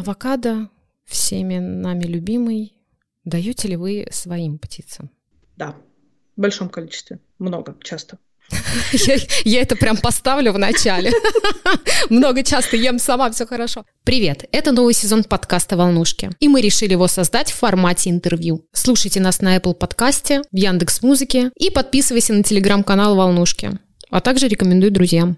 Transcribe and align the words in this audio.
Авокадо, 0.00 0.70
всеми 1.04 1.58
нами 1.58 2.04
любимый, 2.04 2.72
даете 3.26 3.68
ли 3.68 3.76
вы 3.76 4.06
своим 4.10 4.58
птицам? 4.58 5.10
Да, 5.58 5.74
в 6.38 6.40
большом 6.40 6.70
количестве, 6.70 7.18
много, 7.38 7.76
часто. 7.82 8.16
Я, 8.92 9.16
я 9.44 9.60
это 9.60 9.76
прям 9.76 9.98
поставлю 9.98 10.52
в 10.52 10.58
начале. 10.58 11.12
Много 12.08 12.42
часто 12.42 12.78
ем 12.78 12.98
сама, 12.98 13.30
все 13.30 13.44
хорошо. 13.44 13.84
Привет, 14.02 14.48
это 14.52 14.72
новый 14.72 14.94
сезон 14.94 15.22
подкаста 15.22 15.76
«Волнушки», 15.76 16.30
и 16.40 16.48
мы 16.48 16.62
решили 16.62 16.92
его 16.92 17.06
создать 17.06 17.52
в 17.52 17.56
формате 17.56 18.08
интервью. 18.08 18.66
Слушайте 18.72 19.20
нас 19.20 19.42
на 19.42 19.58
Apple 19.58 19.74
подкасте, 19.74 20.40
в 20.50 20.56
Яндекс 20.56 21.02
Музыке 21.02 21.50
и 21.58 21.68
подписывайся 21.68 22.32
на 22.32 22.42
телеграм-канал 22.42 23.16
«Волнушки», 23.16 23.78
а 24.08 24.22
также 24.22 24.48
рекомендуй 24.48 24.88
друзьям. 24.88 25.36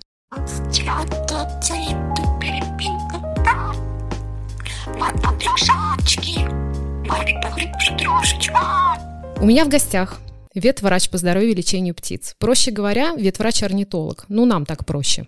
У 9.41 9.45
меня 9.45 9.65
в 9.65 9.69
гостях 9.69 10.21
ветврач 10.55 11.11
по 11.11 11.19
здоровью 11.19 11.51
и 11.51 11.55
лечению 11.55 11.95
птиц. 11.95 12.37
Проще 12.39 12.71
говоря, 12.71 13.15
ветврач-орнитолог. 13.17 14.27
Ну, 14.29 14.45
нам 14.47 14.65
так 14.65 14.87
проще. 14.87 15.27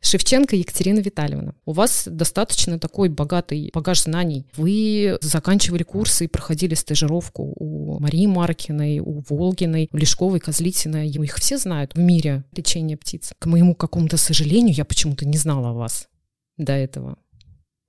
Шевченко 0.00 0.56
Екатерина 0.56 0.98
Витальевна. 0.98 1.54
У 1.64 1.72
вас 1.72 2.08
достаточно 2.10 2.80
такой 2.80 3.08
богатый 3.08 3.70
багаж 3.72 4.02
знаний. 4.02 4.46
Вы 4.56 5.18
заканчивали 5.20 5.84
курсы 5.84 6.24
и 6.24 6.28
проходили 6.28 6.74
стажировку 6.74 7.52
у 7.56 8.00
Марии 8.00 8.26
Маркиной, 8.26 8.98
у 8.98 9.22
Волгиной, 9.28 9.88
у 9.92 9.96
Лешковой, 9.96 10.40
Козлитиной. 10.40 11.08
Их 11.08 11.36
все 11.36 11.58
знают 11.58 11.94
в 11.94 11.98
мире 11.98 12.44
лечения 12.56 12.96
птиц. 12.96 13.32
К 13.38 13.46
моему 13.46 13.74
какому-то 13.76 14.16
сожалению, 14.16 14.74
я 14.74 14.84
почему-то 14.84 15.26
не 15.26 15.38
знала 15.38 15.70
о 15.70 15.74
вас 15.74 16.08
до 16.56 16.72
этого 16.72 17.18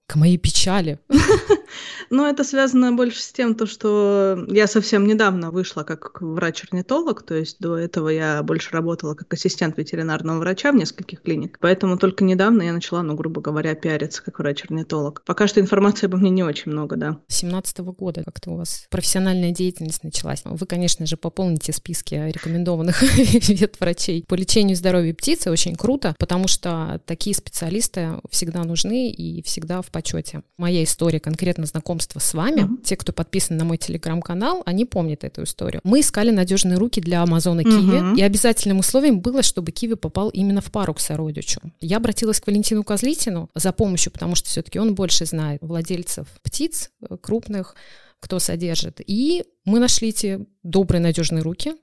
к 0.07 0.15
моей 0.15 0.37
печали. 0.37 0.99
Ну, 2.09 2.25
это 2.25 2.43
связано 2.43 2.91
больше 2.93 3.21
с 3.21 3.31
тем, 3.31 3.55
то, 3.55 3.65
что 3.65 4.45
я 4.49 4.67
совсем 4.67 5.07
недавно 5.07 5.51
вышла 5.51 5.83
как 5.83 6.21
врач-орнитолог, 6.21 7.23
то 7.23 7.35
есть 7.35 7.57
до 7.59 7.77
этого 7.77 8.09
я 8.09 8.43
больше 8.43 8.71
работала 8.71 9.15
как 9.15 9.33
ассистент 9.33 9.77
ветеринарного 9.77 10.39
врача 10.39 10.71
в 10.71 10.75
нескольких 10.75 11.21
клиниках, 11.21 11.59
поэтому 11.59 11.97
только 11.97 12.23
недавно 12.23 12.63
я 12.63 12.73
начала, 12.73 13.03
ну, 13.03 13.15
грубо 13.15 13.41
говоря, 13.41 13.75
пиариться 13.75 14.23
как 14.23 14.39
врач-орнитолог. 14.39 15.23
Пока 15.25 15.47
что 15.47 15.59
информации 15.59 16.05
обо 16.05 16.17
мне 16.17 16.29
не 16.29 16.43
очень 16.43 16.71
много, 16.71 16.95
да. 16.95 17.19
С 17.27 17.37
17 17.37 17.79
года 17.79 18.23
как-то 18.23 18.51
у 18.51 18.57
вас 18.57 18.87
профессиональная 18.89 19.51
деятельность 19.51 20.03
началась. 20.03 20.41
Вы, 20.45 20.65
конечно 20.65 21.05
же, 21.05 21.17
пополните 21.17 21.73
списки 21.73 22.15
рекомендованных 22.15 23.01
ветврачей 23.49 24.23
по 24.27 24.35
лечению 24.35 24.75
здоровья 24.75 25.13
птицы. 25.13 25.51
Очень 25.51 25.75
круто, 25.75 26.15
потому 26.19 26.47
что 26.47 27.01
такие 27.05 27.35
специалисты 27.35 28.19
всегда 28.29 28.63
нужны 28.63 29.11
и 29.11 29.41
всегда 29.43 29.81
в 29.81 29.87
почете. 29.87 30.43
Моя 30.57 30.83
история 30.83 31.19
конкретно 31.19 31.62
знакомства 31.65 32.19
с 32.19 32.33
вами, 32.33 32.61
mm-hmm. 32.61 32.83
те, 32.83 32.95
кто 32.95 33.13
подписан 33.13 33.57
на 33.57 33.65
мой 33.65 33.77
телеграм-канал, 33.77 34.63
они 34.65 34.85
помнят 34.85 35.23
эту 35.23 35.43
историю. 35.43 35.81
Мы 35.83 36.01
искали 36.01 36.31
надежные 36.31 36.77
руки 36.77 37.01
для 37.01 37.21
Амазона 37.21 37.63
Киви, 37.63 37.73
mm-hmm. 37.73 38.17
и 38.17 38.21
обязательным 38.21 38.79
условием 38.79 39.19
было, 39.19 39.43
чтобы 39.43 39.71
Киви 39.71 39.95
попал 39.95 40.29
именно 40.29 40.61
в 40.61 40.71
пару 40.71 40.93
к 40.93 40.99
сородичу. 40.99 41.59
Я 41.79 41.97
обратилась 41.97 42.39
к 42.39 42.47
Валентину 42.47 42.83
Козлитину 42.83 43.49
за 43.55 43.71
помощью, 43.71 44.11
потому 44.11 44.35
что 44.35 44.49
все-таки 44.49 44.79
он 44.79 44.95
больше 44.95 45.25
знает 45.25 45.61
владельцев 45.61 46.27
птиц 46.43 46.91
э, 47.01 47.17
крупных, 47.21 47.75
кто 48.19 48.39
содержит. 48.39 49.01
И 49.05 49.43
мы 49.65 49.79
нашли 49.79 50.09
эти 50.09 50.45
добрые, 50.63 51.01
надежные 51.01 51.41
руки, 51.41 51.73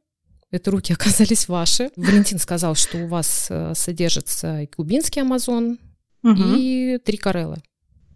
это 0.50 0.70
руки 0.70 0.92
оказались 0.94 1.48
ваши. 1.48 1.90
Валентин 1.96 2.38
сказал, 2.38 2.74
что 2.74 2.98
у 2.98 3.06
вас 3.06 3.48
э, 3.50 3.72
содержится 3.74 4.66
кубинский 4.74 5.22
амазон, 5.22 5.78
угу. 6.22 6.42
и 6.56 6.98
три 7.04 7.16
карелы. 7.16 7.56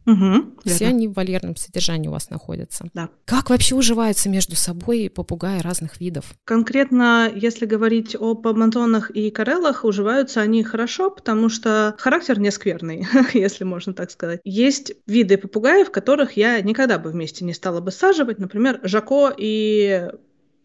Угу, 0.06 0.56
Все 0.64 0.86
они 0.86 1.08
в 1.08 1.14
вольерном 1.14 1.56
содержании 1.56 2.08
у 2.08 2.12
вас 2.12 2.30
находятся. 2.30 2.86
Да. 2.92 3.08
Как 3.24 3.50
вообще 3.50 3.74
уживаются 3.74 4.28
между 4.28 4.54
собой 4.56 5.10
попугаи 5.14 5.60
разных 5.60 6.00
видов? 6.00 6.26
Конкретно, 6.44 7.30
если 7.34 7.66
говорить 7.66 8.14
об 8.14 8.46
амазонах 8.46 9.10
и 9.10 9.30
карелах, 9.30 9.84
уживаются 9.84 10.40
они 10.40 10.62
хорошо, 10.62 11.10
потому 11.10 11.48
что 11.48 11.94
характер 11.98 12.38
не 12.38 12.50
скверный, 12.50 13.06
если 13.32 13.64
можно 13.64 13.94
так 13.94 14.10
сказать. 14.10 14.40
Есть 14.44 14.92
виды 15.06 15.38
попугаев, 15.38 15.90
которых 15.90 16.36
я 16.36 16.60
никогда 16.60 16.98
бы 16.98 17.10
вместе 17.10 17.44
не 17.44 17.54
стала 17.54 17.80
бы 17.80 17.90
саживать, 17.90 18.38
например, 18.38 18.80
Жако 18.82 19.32
и 19.36 20.10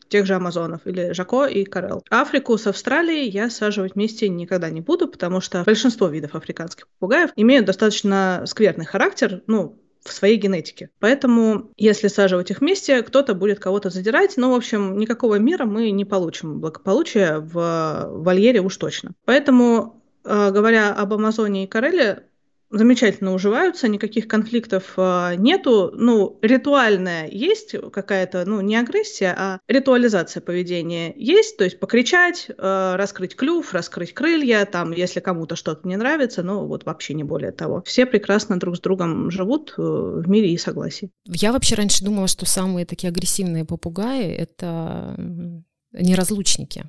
тех 0.10 0.26
же 0.26 0.36
Амазонов, 0.36 0.82
или 0.86 1.14
Жако 1.14 1.46
и 1.46 1.64
Карел. 1.64 2.04
Африку 2.10 2.58
с 2.58 2.68
Австралией 2.68 3.30
я 3.30 3.50
саживать 3.50 3.96
вместе 3.96 4.28
никогда 4.28 4.70
не 4.70 4.82
буду, 4.82 5.08
потому 5.08 5.40
что 5.42 5.64
большинство 5.64 6.08
видов 6.08 6.36
африканских 6.36 6.88
попугаев 6.88 7.32
имеют 7.36 7.66
достаточно 7.66 8.44
скверный 8.46 8.86
характер, 8.86 9.44
ну, 9.48 9.80
в 10.04 10.12
своей 10.14 10.38
генетике. 10.38 10.90
Поэтому, 11.00 11.72
если 11.78 12.08
саживать 12.08 12.52
их 12.52 12.62
вместе, 12.62 13.02
кто-то 13.04 13.34
будет 13.34 13.60
кого-то 13.60 13.90
задирать. 13.90 14.38
Но, 14.38 14.52
в 14.52 14.56
общем, 14.56 14.98
никакого 14.98 15.36
мира 15.36 15.66
мы 15.66 15.92
не 15.92 16.06
получим 16.06 16.60
благополучия 16.60 17.40
в 17.40 18.08
вольере 18.10 18.62
уж 18.62 18.78
точно. 18.78 19.12
Поэтому, 19.26 20.02
э, 20.24 20.52
говоря 20.52 20.94
об 20.94 21.14
Амазоне 21.14 21.66
и 21.66 21.68
Кареле, 21.68 22.29
замечательно 22.70 23.34
уживаются, 23.34 23.88
никаких 23.88 24.28
конфликтов 24.28 24.94
э, 24.98 25.36
нету. 25.38 25.92
Ну, 25.94 26.38
ритуальная 26.42 27.28
есть 27.28 27.76
какая-то, 27.92 28.46
ну, 28.46 28.62
не 28.62 28.76
агрессия, 28.76 29.36
а 29.38 29.60
ритуализация 29.68 30.42
поведения 30.42 31.14
есть, 31.16 31.58
то 31.58 31.64
есть 31.64 31.80
покричать, 31.80 32.48
э, 32.50 32.96
раскрыть 32.96 33.36
клюв, 33.36 33.74
раскрыть 33.74 34.14
крылья, 34.14 34.66
там, 34.66 34.92
если 34.92 35.20
кому-то 35.20 35.56
что-то 35.56 35.88
не 35.88 35.98
нравится, 35.98 36.44
ну, 36.44 36.66
вот 36.66 36.86
вообще 36.86 37.14
не 37.14 37.24
более 37.24 37.52
того. 37.52 37.84
Все 37.86 38.06
прекрасно 38.06 38.60
друг 38.60 38.78
с 38.78 38.80
другом 38.80 39.32
живут 39.32 39.74
э, 39.78 39.82
в 39.82 40.30
мире 40.30 40.52
и 40.54 40.58
согласии. 40.58 41.12
Я 41.26 41.52
вообще 41.52 41.76
раньше 41.76 42.04
думала, 42.04 42.28
что 42.28 42.46
самые 42.46 42.86
такие 42.86 43.10
агрессивные 43.10 43.66
попугаи— 43.66 44.32
это 44.36 45.16
неразлучники. 45.92 46.86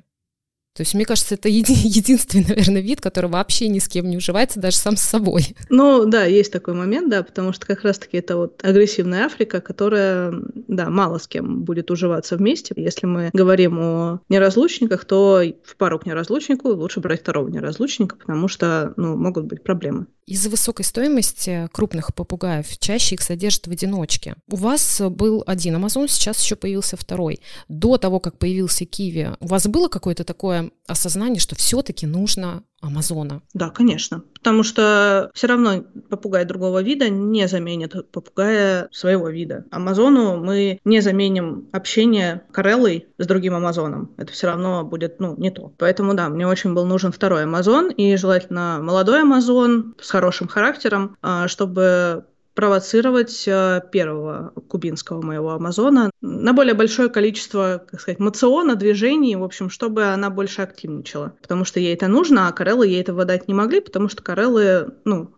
То 0.73 0.81
есть, 0.81 0.93
мне 0.93 1.05
кажется, 1.05 1.35
это 1.35 1.49
еди- 1.49 1.73
единственный, 1.83 2.45
наверное, 2.47 2.81
вид, 2.81 3.01
который 3.01 3.29
вообще 3.29 3.67
ни 3.67 3.79
с 3.79 3.87
кем 3.87 4.09
не 4.09 4.17
уживается, 4.17 4.59
даже 4.59 4.77
сам 4.77 4.95
с 4.95 5.01
собой. 5.01 5.55
Ну, 5.69 6.05
да, 6.05 6.25
есть 6.25 6.51
такой 6.51 6.73
момент, 6.73 7.09
да, 7.09 7.23
потому 7.23 7.53
что 7.53 7.65
как 7.65 7.83
раз-таки 7.83 8.17
это 8.17 8.35
вот 8.35 8.63
агрессивная 8.63 9.25
Африка, 9.25 9.61
которая, 9.61 10.33
да, 10.67 10.89
мало 10.89 11.17
с 11.17 11.27
кем 11.27 11.63
будет 11.63 11.89
уживаться 11.89 12.35
вместе. 12.35 12.73
Если 12.77 13.07
мы 13.07 13.29
говорим 13.33 13.79
о 13.79 14.19
неразлучниках, 14.29 15.05
то 15.05 15.41
в 15.63 15.75
пару 15.77 15.97
к 15.97 16.05
неразлучнику 16.05 16.69
лучше 16.69 16.99
брать 16.99 17.21
второго 17.21 17.47
неразлучника, 17.47 18.15
потому 18.15 18.47
что, 18.47 18.93
ну, 18.97 19.15
могут 19.15 19.45
быть 19.45 19.63
проблемы. 19.63 20.07
Из-за 20.27 20.49
высокой 20.49 20.85
стоимости 20.85 21.67
крупных 21.71 22.13
попугаев 22.13 22.77
чаще 22.77 23.15
их 23.15 23.21
содержат 23.21 23.67
в 23.67 23.71
одиночке. 23.71 24.35
У 24.49 24.55
вас 24.55 25.01
был 25.01 25.43
один 25.47 25.75
Амазон, 25.75 26.07
сейчас 26.07 26.41
еще 26.41 26.55
появился 26.55 26.95
второй. 26.95 27.39
До 27.67 27.97
того, 27.97 28.19
как 28.19 28.37
появился 28.37 28.85
Киви, 28.85 29.31
у 29.39 29.47
вас 29.47 29.67
было 29.67 29.87
какое-то 29.87 30.23
такое 30.23 30.60
осознание, 30.87 31.39
что 31.39 31.55
все-таки 31.55 32.05
нужно 32.05 32.63
Амазона? 32.81 33.41
Да, 33.53 33.69
конечно. 33.69 34.23
Потому 34.33 34.63
что 34.63 35.29
все 35.33 35.47
равно 35.47 35.83
попугай 36.09 36.45
другого 36.45 36.81
вида 36.81 37.09
не 37.09 37.47
заменит 37.47 38.11
попугая 38.11 38.89
своего 38.91 39.29
вида. 39.29 39.65
Амазону 39.71 40.37
мы 40.37 40.79
не 40.83 41.01
заменим 41.01 41.69
общение 41.71 42.41
Кареллой 42.51 43.07
с 43.17 43.27
другим 43.27 43.53
Амазоном. 43.53 44.11
Это 44.17 44.33
все 44.33 44.47
равно 44.47 44.83
будет, 44.83 45.19
ну, 45.19 45.35
не 45.37 45.51
то. 45.51 45.73
Поэтому, 45.77 46.15
да, 46.15 46.29
мне 46.29 46.47
очень 46.47 46.73
был 46.73 46.85
нужен 46.85 47.11
второй 47.11 47.43
Амазон, 47.43 47.91
и 47.91 48.15
желательно 48.15 48.79
молодой 48.81 49.21
Амазон 49.21 49.95
с 50.01 50.09
хорошим 50.09 50.47
характером, 50.47 51.17
а, 51.21 51.47
чтобы 51.47 52.25
провоцировать 52.61 53.47
э, 53.47 53.81
первого 53.91 54.53
кубинского 54.67 55.19
моего 55.23 55.49
Амазона 55.49 56.11
на 56.21 56.53
более 56.53 56.75
большое 56.75 57.09
количество, 57.09 57.83
как 57.89 57.99
сказать, 57.99 58.19
мациона, 58.19 58.75
движений, 58.75 59.35
в 59.35 59.43
общем, 59.43 59.71
чтобы 59.71 60.03
она 60.03 60.29
больше 60.29 60.61
активничала. 60.61 61.33
Потому 61.41 61.65
что 61.65 61.79
ей 61.79 61.95
это 61.95 62.07
нужно, 62.07 62.47
а 62.47 62.51
Кареллы 62.51 62.85
ей 62.85 63.01
этого 63.01 63.25
дать 63.25 63.47
не 63.47 63.55
могли, 63.55 63.81
потому 63.81 64.09
что 64.09 64.21
Кареллы, 64.21 64.93
ну, 65.05 65.33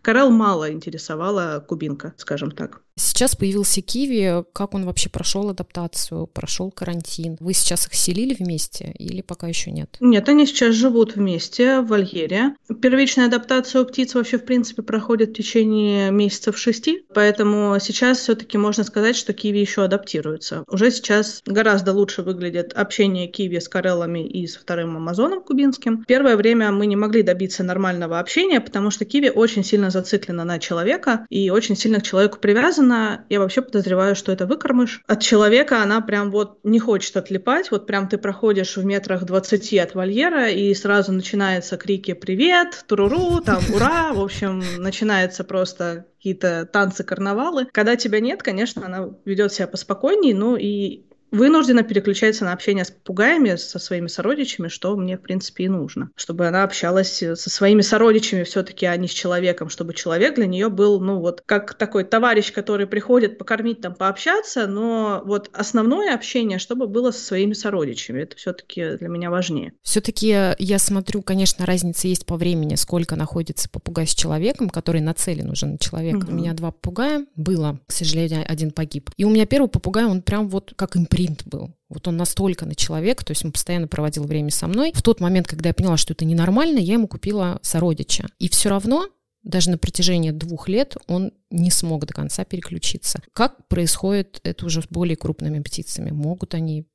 Карел 0.00 0.30
мало 0.30 0.72
интересовала 0.72 1.62
кубинка, 1.68 2.14
скажем 2.16 2.50
так. 2.50 2.80
Сейчас 2.96 3.34
появился 3.34 3.80
Киви. 3.80 4.44
Как 4.52 4.74
он 4.74 4.84
вообще 4.84 5.08
прошел 5.08 5.48
адаптацию, 5.48 6.26
прошел 6.26 6.70
карантин? 6.70 7.36
Вы 7.40 7.54
сейчас 7.54 7.86
их 7.86 7.94
селили 7.94 8.34
вместе 8.34 8.94
или 8.98 9.22
пока 9.22 9.48
еще 9.48 9.70
нет? 9.70 9.96
Нет, 10.00 10.28
они 10.28 10.46
сейчас 10.46 10.74
живут 10.74 11.16
вместе 11.16 11.80
в 11.80 11.86
вольере. 11.86 12.54
Первичная 12.80 13.26
адаптация 13.26 13.82
у 13.82 13.86
птиц 13.86 14.14
вообще, 14.14 14.38
в 14.38 14.44
принципе, 14.44 14.82
проходит 14.82 15.30
в 15.30 15.34
течение 15.34 16.10
месяцев 16.10 16.58
шести, 16.58 17.04
поэтому 17.14 17.76
сейчас 17.80 18.18
все-таки 18.18 18.58
можно 18.58 18.84
сказать, 18.84 19.16
что 19.16 19.32
Киви 19.32 19.60
еще 19.60 19.84
адаптируется. 19.84 20.64
Уже 20.68 20.90
сейчас 20.90 21.42
гораздо 21.46 21.92
лучше 21.92 22.22
выглядит 22.22 22.72
общение 22.74 23.26
Киви 23.26 23.58
с 23.58 23.68
Кареллами 23.68 24.26
и 24.26 24.46
с 24.46 24.56
вторым 24.56 24.96
Амазоном 24.96 25.42
кубинским. 25.42 26.04
Первое 26.06 26.36
время 26.36 26.70
мы 26.72 26.86
не 26.86 26.96
могли 26.96 27.22
добиться 27.22 27.64
нормального 27.64 28.18
общения, 28.18 28.60
потому 28.60 28.90
что 28.90 29.04
Киви 29.04 29.30
очень 29.30 29.64
сильно 29.64 29.90
зациклена 29.90 30.44
на 30.44 30.58
человека 30.58 31.26
и 31.30 31.50
очень 31.50 31.76
сильно 31.76 32.00
к 32.00 32.04
человеку 32.04 32.38
привязана, 32.38 32.81
привязана, 32.82 33.24
я 33.28 33.40
вообще 33.40 33.62
подозреваю, 33.62 34.14
что 34.14 34.32
это 34.32 34.46
выкормыш. 34.46 35.02
От 35.06 35.20
человека 35.20 35.82
она 35.82 36.00
прям 36.00 36.30
вот 36.30 36.58
не 36.64 36.78
хочет 36.78 37.16
отлипать, 37.16 37.70
вот 37.70 37.86
прям 37.86 38.08
ты 38.08 38.18
проходишь 38.18 38.76
в 38.76 38.84
метрах 38.84 39.24
20 39.24 39.74
от 39.78 39.94
вольера, 39.94 40.48
и 40.48 40.74
сразу 40.74 41.12
начинаются 41.12 41.76
крики 41.76 42.14
«Привет!», 42.14 42.84
«Туруру!», 42.86 43.40
там 43.40 43.62
«Ура!», 43.74 44.12
в 44.12 44.20
общем, 44.20 44.62
начинается 44.78 45.44
просто 45.44 46.06
какие-то 46.16 46.66
танцы, 46.66 47.04
карнавалы. 47.04 47.66
Когда 47.72 47.96
тебя 47.96 48.20
нет, 48.20 48.42
конечно, 48.42 48.84
она 48.84 49.10
ведет 49.24 49.52
себя 49.52 49.66
поспокойнее, 49.66 50.34
ну 50.34 50.56
и 50.56 51.04
вынуждена 51.32 51.82
переключаться 51.82 52.44
на 52.44 52.52
общение 52.52 52.84
с 52.84 52.90
попугаями, 52.90 53.56
со 53.56 53.78
своими 53.78 54.06
сородичами, 54.06 54.68
что 54.68 54.94
мне, 54.96 55.16
в 55.16 55.22
принципе, 55.22 55.64
и 55.64 55.68
нужно. 55.68 56.10
Чтобы 56.14 56.46
она 56.46 56.62
общалась 56.62 57.18
со 57.18 57.50
своими 57.50 57.80
сородичами 57.80 58.44
все-таки, 58.44 58.86
а 58.86 58.96
не 58.96 59.08
с 59.08 59.12
человеком, 59.12 59.70
чтобы 59.70 59.94
человек 59.94 60.36
для 60.36 60.46
нее 60.46 60.68
был, 60.68 61.00
ну 61.00 61.18
вот, 61.18 61.42
как 61.44 61.74
такой 61.74 62.04
товарищ, 62.04 62.52
который 62.52 62.86
приходит 62.86 63.38
покормить 63.38 63.80
там, 63.80 63.94
пообщаться, 63.94 64.66
но 64.66 65.22
вот 65.24 65.50
основное 65.52 66.14
общение, 66.14 66.58
чтобы 66.58 66.86
было 66.86 67.10
со 67.10 67.20
своими 67.20 67.54
сородичами. 67.54 68.20
Это 68.20 68.36
все-таки 68.36 68.96
для 68.98 69.08
меня 69.08 69.30
важнее. 69.30 69.72
Все-таки 69.82 70.54
я 70.58 70.78
смотрю, 70.78 71.22
конечно, 71.22 71.64
разница 71.64 72.08
есть 72.08 72.26
по 72.26 72.36
времени, 72.36 72.74
сколько 72.74 73.16
находится 73.16 73.70
попугай 73.70 74.06
с 74.06 74.14
человеком, 74.14 74.68
который 74.68 75.00
нацелен 75.00 75.50
уже 75.50 75.66
на 75.66 75.78
человека. 75.78 76.24
Угу. 76.26 76.32
У 76.32 76.34
меня 76.34 76.52
два 76.52 76.72
попугая 76.72 77.26
было, 77.36 77.78
к 77.86 77.92
сожалению, 77.92 78.44
один 78.46 78.70
погиб. 78.70 79.10
И 79.16 79.24
у 79.24 79.30
меня 79.30 79.46
первый 79.46 79.68
попугай, 79.68 80.04
он 80.04 80.20
прям 80.20 80.48
вот 80.48 80.74
как 80.76 80.96
импринт 80.96 81.21
принт 81.22 81.44
был. 81.46 81.74
Вот 81.88 82.08
он 82.08 82.16
настолько 82.16 82.66
на 82.66 82.74
человека, 82.74 83.24
то 83.24 83.30
есть 83.30 83.44
он 83.44 83.52
постоянно 83.52 83.86
проводил 83.86 84.24
время 84.24 84.50
со 84.50 84.66
мной. 84.66 84.92
В 84.94 85.02
тот 85.02 85.20
момент, 85.20 85.46
когда 85.46 85.68
я 85.68 85.74
поняла, 85.74 85.96
что 85.96 86.14
это 86.14 86.24
ненормально, 86.24 86.78
я 86.78 86.94
ему 86.94 87.06
купила 87.06 87.58
сородича. 87.62 88.26
И 88.38 88.48
все 88.48 88.70
равно 88.70 89.08
даже 89.42 89.70
на 89.70 89.78
протяжении 89.78 90.30
двух 90.30 90.68
лет 90.68 90.96
он 91.06 91.32
не 91.50 91.70
смог 91.70 92.06
до 92.06 92.14
конца 92.14 92.44
переключиться. 92.44 93.20
Как 93.32 93.68
происходит 93.68 94.40
это 94.42 94.66
уже 94.66 94.82
с 94.82 94.86
более 94.88 95.16
крупными 95.16 95.60
птицами? 95.60 96.10
Могут 96.10 96.54
они 96.54 96.86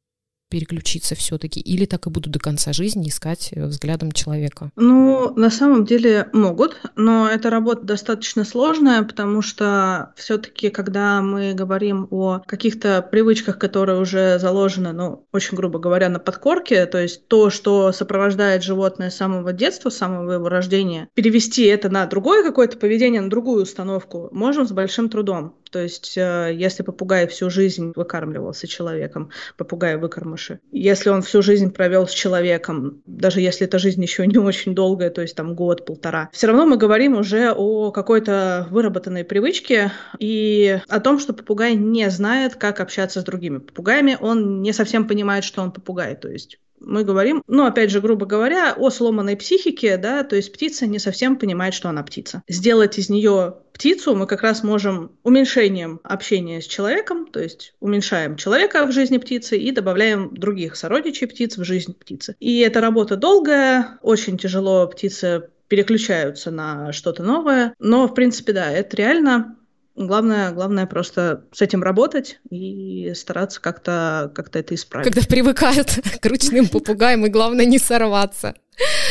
переключиться 0.49 1.15
все-таки, 1.15 1.59
или 1.59 1.85
так 1.85 2.07
и 2.07 2.09
буду 2.09 2.29
до 2.29 2.39
конца 2.39 2.73
жизни 2.73 3.09
искать 3.09 3.49
э, 3.51 3.65
взглядом 3.65 4.11
человека? 4.11 4.71
Ну, 4.75 5.33
на 5.35 5.49
самом 5.49 5.85
деле 5.85 6.29
могут, 6.33 6.81
но 6.95 7.29
эта 7.29 7.49
работа 7.49 7.83
достаточно 7.83 8.44
сложная, 8.44 9.03
потому 9.03 9.41
что 9.41 10.13
все-таки, 10.15 10.69
когда 10.69 11.21
мы 11.21 11.53
говорим 11.53 12.07
о 12.11 12.39
каких-то 12.45 13.01
привычках, 13.01 13.57
которые 13.57 13.99
уже 13.99 14.39
заложены, 14.39 14.94
ну, 14.94 15.25
очень 15.33 15.57
грубо 15.57 15.79
говоря, 15.79 16.09
на 16.09 16.19
подкорке, 16.19 16.85
то 16.85 16.97
есть 16.97 17.27
то, 17.27 17.49
что 17.49 17.91
сопровождает 17.91 18.63
животное 18.63 19.09
с 19.09 19.17
самого 19.17 19.53
детства, 19.53 19.89
с 19.89 19.97
самого 19.97 20.31
его 20.31 20.49
рождения, 20.49 21.09
перевести 21.13 21.63
это 21.65 21.89
на 21.89 22.05
другое 22.05 22.44
какое-то 22.44 22.77
поведение, 22.77 23.21
на 23.21 23.29
другую 23.29 23.63
установку, 23.63 24.29
можем 24.31 24.67
с 24.67 24.71
большим 24.71 25.09
трудом. 25.09 25.55
То 25.72 25.80
есть, 25.80 26.18
э, 26.18 26.52
если 26.54 26.84
попугай 26.84 27.28
всю 27.28 27.50
жизнь 27.50 27.94
выкармливался 27.96 28.68
человеком, 28.68 29.31
попугай 29.58 29.98
выкормыши, 29.98 30.60
если 30.72 31.10
он 31.10 31.22
всю 31.22 31.42
жизнь 31.42 31.72
провел 31.72 32.08
с 32.08 32.12
человеком, 32.12 33.02
даже 33.06 33.42
если 33.42 33.68
эта 33.68 33.80
жизнь 33.80 34.02
еще 34.02 34.25
не 34.28 34.38
очень 34.38 34.75
долгая, 34.75 35.10
то 35.10 35.22
есть 35.22 35.36
там 35.36 35.56
год-полтора, 35.56 36.30
все 36.31 36.48
равно 36.48 36.66
мы 36.66 36.78
говорим 36.78 37.18
уже 37.18 37.52
о 37.52 37.92
какой-то 37.92 38.68
выработанной 38.72 39.24
привычке 39.24 39.92
и 40.19 40.80
о 40.88 41.00
том, 41.00 41.19
что 41.19 41.34
попугай 41.34 41.75
не 41.75 42.10
знает, 42.10 42.56
как 42.56 42.80
общаться 42.80 43.22
с 43.22 43.24
другими. 43.24 43.60
Попугаями, 43.60 44.18
он 44.19 44.62
не 44.62 44.74
совсем 44.74 45.08
понимает, 45.08 45.44
что 45.44 45.62
он 45.62 45.72
попугай, 45.72 46.16
то 46.16 46.30
есть 46.30 46.60
мы 46.79 47.03
говорим, 47.03 47.44
ну, 47.47 47.65
опять 47.65 47.91
же, 47.91 48.01
грубо 48.01 48.25
говоря, 48.25 48.74
о 48.74 48.89
сломанной 48.89 49.35
психике, 49.35 49.97
да, 49.97 50.24
то 50.24 50.35
есть 50.35 50.51
птица 50.51 50.85
не 50.85 51.00
совсем 51.00 51.38
понимает, 51.38 51.74
что 51.74 51.89
она 51.89 52.03
птица. 52.03 52.44
Сделать 52.47 52.97
из 52.97 53.09
нее 53.09 53.56
птицу 53.74 54.15
мы 54.15 54.27
как 54.27 54.41
раз 54.41 54.63
можем 54.63 55.12
уменьшением 55.24 56.00
общения 56.03 56.62
с 56.62 56.65
человеком, 56.65 57.27
то 57.27 57.39
есть 57.39 57.74
уменьшаем 57.79 58.35
человека 58.35 58.85
в 58.85 58.91
жизни 58.91 59.18
птицы 59.18 59.57
и 59.57 59.71
добавляем 59.71 60.33
других 60.33 60.75
сородичей 60.75 61.27
птиц 61.27 61.57
в 61.57 61.63
жизнь 61.63 61.94
птицы. 61.94 62.35
И 62.39 62.59
эта 62.59 62.81
работа 62.81 63.15
долгая, 63.18 64.00
очень 64.01 64.38
тяжело 64.38 64.88
птицы 64.88 65.50
переключаются 65.68 66.50
на 66.50 66.94
что-то 66.94 67.23
новое, 67.23 67.73
но, 67.80 68.07
в 68.07 68.13
принципе, 68.13 68.53
да, 68.53 68.71
это 68.71 68.95
реально 68.95 69.57
Главное, 69.97 70.51
главное 70.51 70.85
просто 70.85 71.45
с 71.51 71.59
этим 71.59 71.81
работать 71.81 72.39
и 72.51 73.13
стараться 73.15 73.59
как-то 73.59 74.31
как 74.35 74.55
это 74.55 74.75
исправить. 74.75 75.11
Когда 75.11 75.27
привыкают 75.27 75.99
к 76.21 76.25
ручным 76.27 76.67
попугаям, 76.67 77.25
и 77.25 77.29
главное 77.29 77.65
не 77.65 77.79
сорваться. 77.79 78.53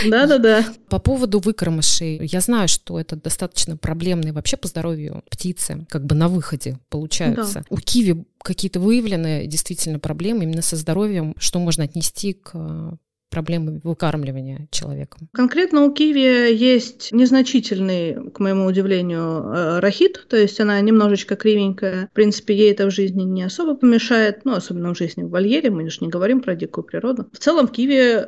Да-да-да. 0.07 0.65
По 0.89 1.01
поводу 1.01 1.41
выкормышей. 1.41 2.25
Я 2.25 2.41
знаю, 2.41 2.69
что 2.69 3.01
это 3.01 3.17
достаточно 3.17 3.77
проблемные 3.77 4.33
вообще 4.33 4.57
по 4.57 4.69
здоровью 4.69 5.25
птицы, 5.29 5.87
как 5.89 6.07
бы 6.07 6.15
на 6.15 6.29
выходе 6.29 6.79
получаются. 6.89 7.61
Да. 7.61 7.65
У 7.69 7.79
киви 7.79 8.25
какие-то 8.41 8.79
выявлены 8.79 9.49
действительно 9.49 9.99
проблемы 9.99 10.45
именно 10.45 10.63
со 10.63 10.77
здоровьем, 10.77 11.35
что 11.37 11.59
можно 11.59 11.83
отнести 11.83 12.35
к 12.35 12.97
проблемы 13.31 13.81
выкармливания 13.83 14.69
человеком? 14.71 15.29
Конкретно 15.33 15.85
у 15.85 15.93
киви 15.93 16.55
есть 16.55 17.13
незначительный, 17.13 18.31
к 18.31 18.41
моему 18.41 18.67
удивлению, 18.67 19.21
э, 19.21 19.79
рахит, 19.81 20.27
то 20.29 20.37
есть 20.37 20.61
она 20.61 20.81
немножечко 20.81 21.37
кривенькая. 21.37 22.09
В 22.13 22.15
принципе, 22.15 22.55
ей 22.55 22.73
это 22.73 22.87
в 22.87 22.91
жизни 22.91 23.23
не 23.23 23.43
особо 23.43 23.75
помешает, 23.75 24.45
ну, 24.45 24.55
особенно 24.55 24.95
в 24.95 24.99
жизни 24.99 25.23
в 25.23 25.31
вольере, 25.31 25.71
мы 25.71 25.89
же 25.91 25.99
не 26.01 26.09
говорим 26.09 26.41
про 26.41 26.55
дикую 26.55 26.85
природу. 26.85 27.29
В 27.33 27.39
целом, 27.39 27.69
киви 27.69 28.27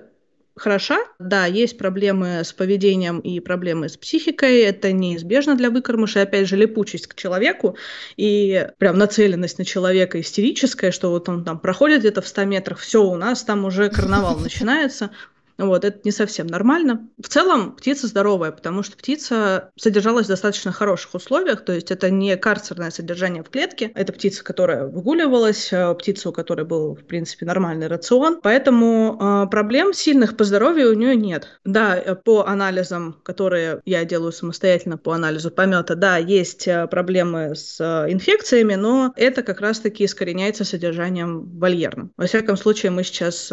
хороша. 0.59 0.99
Да, 1.19 1.47
есть 1.47 1.79
проблемы 1.79 2.45
с 2.45 2.53
поведением 2.53 3.21
и 3.21 3.41
проблемы 3.41 3.89
с 3.89 3.97
психикой. 3.97 4.61
Это 4.61 4.93
неизбежно 4.93 5.57
для 5.57 5.71
выкормыша. 5.71 6.23
Опять 6.23 6.49
же, 6.49 6.57
липучесть 6.57 7.07
к 7.07 7.15
человеку 7.15 7.77
и 8.17 8.69
прям 8.79 8.99
нацеленность 8.99 9.59
на 9.59 9.65
человека 9.65 10.21
истерическая, 10.21 10.91
что 10.91 11.11
вот 11.11 11.29
он 11.29 11.45
там 11.45 11.59
проходит 11.59 12.01
где-то 12.01 12.23
в 12.23 12.29
100 12.29 12.45
метрах, 12.45 12.79
все, 12.79 13.03
у 13.03 13.17
нас 13.17 13.43
там 13.43 13.65
уже 13.65 13.89
карнавал 13.89 14.39
начинается. 14.39 15.11
Вот, 15.59 15.85
это 15.85 16.01
не 16.05 16.13
совсем 16.13 16.47
нормально. 16.47 17.09
В 17.21 17.29
целом, 17.29 17.75
птица 17.75 18.07
здоровая, 18.07 18.53
потому 18.53 18.85
что 18.85 18.97
птица 18.97 19.71
содержалась 19.77 20.27
в 20.27 20.29
достаточно 20.29 20.71
хороших 20.71 21.15
условиях, 21.15 21.65
то 21.65 21.73
есть 21.73 21.91
это 21.91 22.11
не 22.11 22.37
карцерное 22.37 22.91
содержание 22.91 23.43
в 23.43 23.51
клетке, 23.51 23.91
это 23.95 24.13
птица, 24.13 24.45
которая 24.45 24.87
выгуливалась, 24.87 25.73
э, 25.73 25.95
птица, 25.97 26.29
у 26.29 26.33
которой 26.33 26.65
был, 26.65 26.95
в 26.95 27.05
принципе, 27.05 27.45
нормальный 27.45 27.89
рацион, 27.89 28.39
поэтому 28.41 29.19
э, 29.21 29.51
проблем 29.51 29.93
сильных 29.93 30.37
по 30.37 30.45
здоровью 30.45 30.91
у 30.91 30.95
нее 30.95 31.17
нет. 31.17 31.49
Да, 31.65 31.97
э, 31.97 32.15
по 32.15 32.47
анализам, 32.47 33.21
которые 33.25 33.81
я 33.85 34.05
делаю 34.05 34.31
самостоятельно 34.31 34.97
по 34.97 35.13
анализу 35.13 35.51
помета, 35.51 35.97
да, 35.97 36.19
есть 36.19 36.69
э, 36.69 36.87
проблемы 36.87 37.57
с 37.57 37.81
инфекциями, 38.09 38.75
но 38.75 39.13
это 39.17 39.43
как 39.43 39.61
раз-таки 39.61 40.05
искореняется 40.05 40.65
содержанием 40.65 41.59
вольерным. 41.59 42.13
Во 42.17 42.27
всяком 42.27 42.57
случае, 42.57 42.93
мы 42.93 43.03
сейчас 43.03 43.53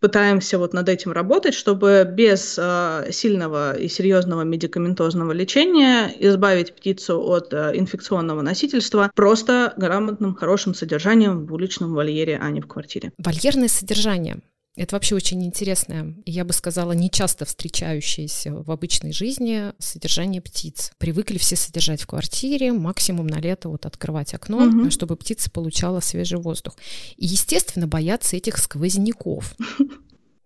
пытаемся 0.00 0.58
вот 0.58 0.72
над 0.72 0.88
этим 0.88 1.12
работать, 1.12 1.54
чтобы 1.54 2.08
без 2.10 2.58
э, 2.58 3.10
сильного 3.12 3.76
и 3.76 3.88
серьезного 3.88 4.42
медикаментозного 4.42 5.32
лечения 5.32 6.12
избавить 6.18 6.74
птицу 6.74 7.20
от 7.20 7.52
э, 7.52 7.72
инфекционного 7.74 8.42
носительства 8.42 9.10
просто 9.14 9.74
грамотным, 9.76 10.34
хорошим 10.34 10.74
содержанием 10.74 11.46
в 11.46 11.52
уличном 11.52 11.94
вольере, 11.94 12.38
а 12.40 12.50
не 12.50 12.60
в 12.60 12.66
квартире. 12.66 13.12
Вольерное 13.18 13.68
содержание. 13.68 14.40
Это 14.80 14.96
вообще 14.96 15.14
очень 15.14 15.44
интересное, 15.44 16.14
я 16.24 16.42
бы 16.42 16.54
сказала, 16.54 16.92
не 16.92 17.10
часто 17.10 17.44
встречающееся 17.44 18.54
в 18.54 18.70
обычной 18.70 19.12
жизни 19.12 19.74
содержание 19.78 20.40
птиц. 20.40 20.92
Привыкли 20.96 21.36
все 21.36 21.54
содержать 21.54 22.00
в 22.00 22.06
квартире, 22.06 22.72
максимум 22.72 23.26
на 23.26 23.40
лето 23.40 23.68
вот 23.68 23.84
открывать 23.84 24.32
окно, 24.32 24.56
угу. 24.56 24.90
чтобы 24.90 25.16
птица 25.16 25.50
получала 25.50 26.00
свежий 26.00 26.38
воздух. 26.38 26.78
И, 27.18 27.26
естественно, 27.26 27.86
боятся 27.86 28.38
этих 28.38 28.56
сквозняков. 28.56 29.54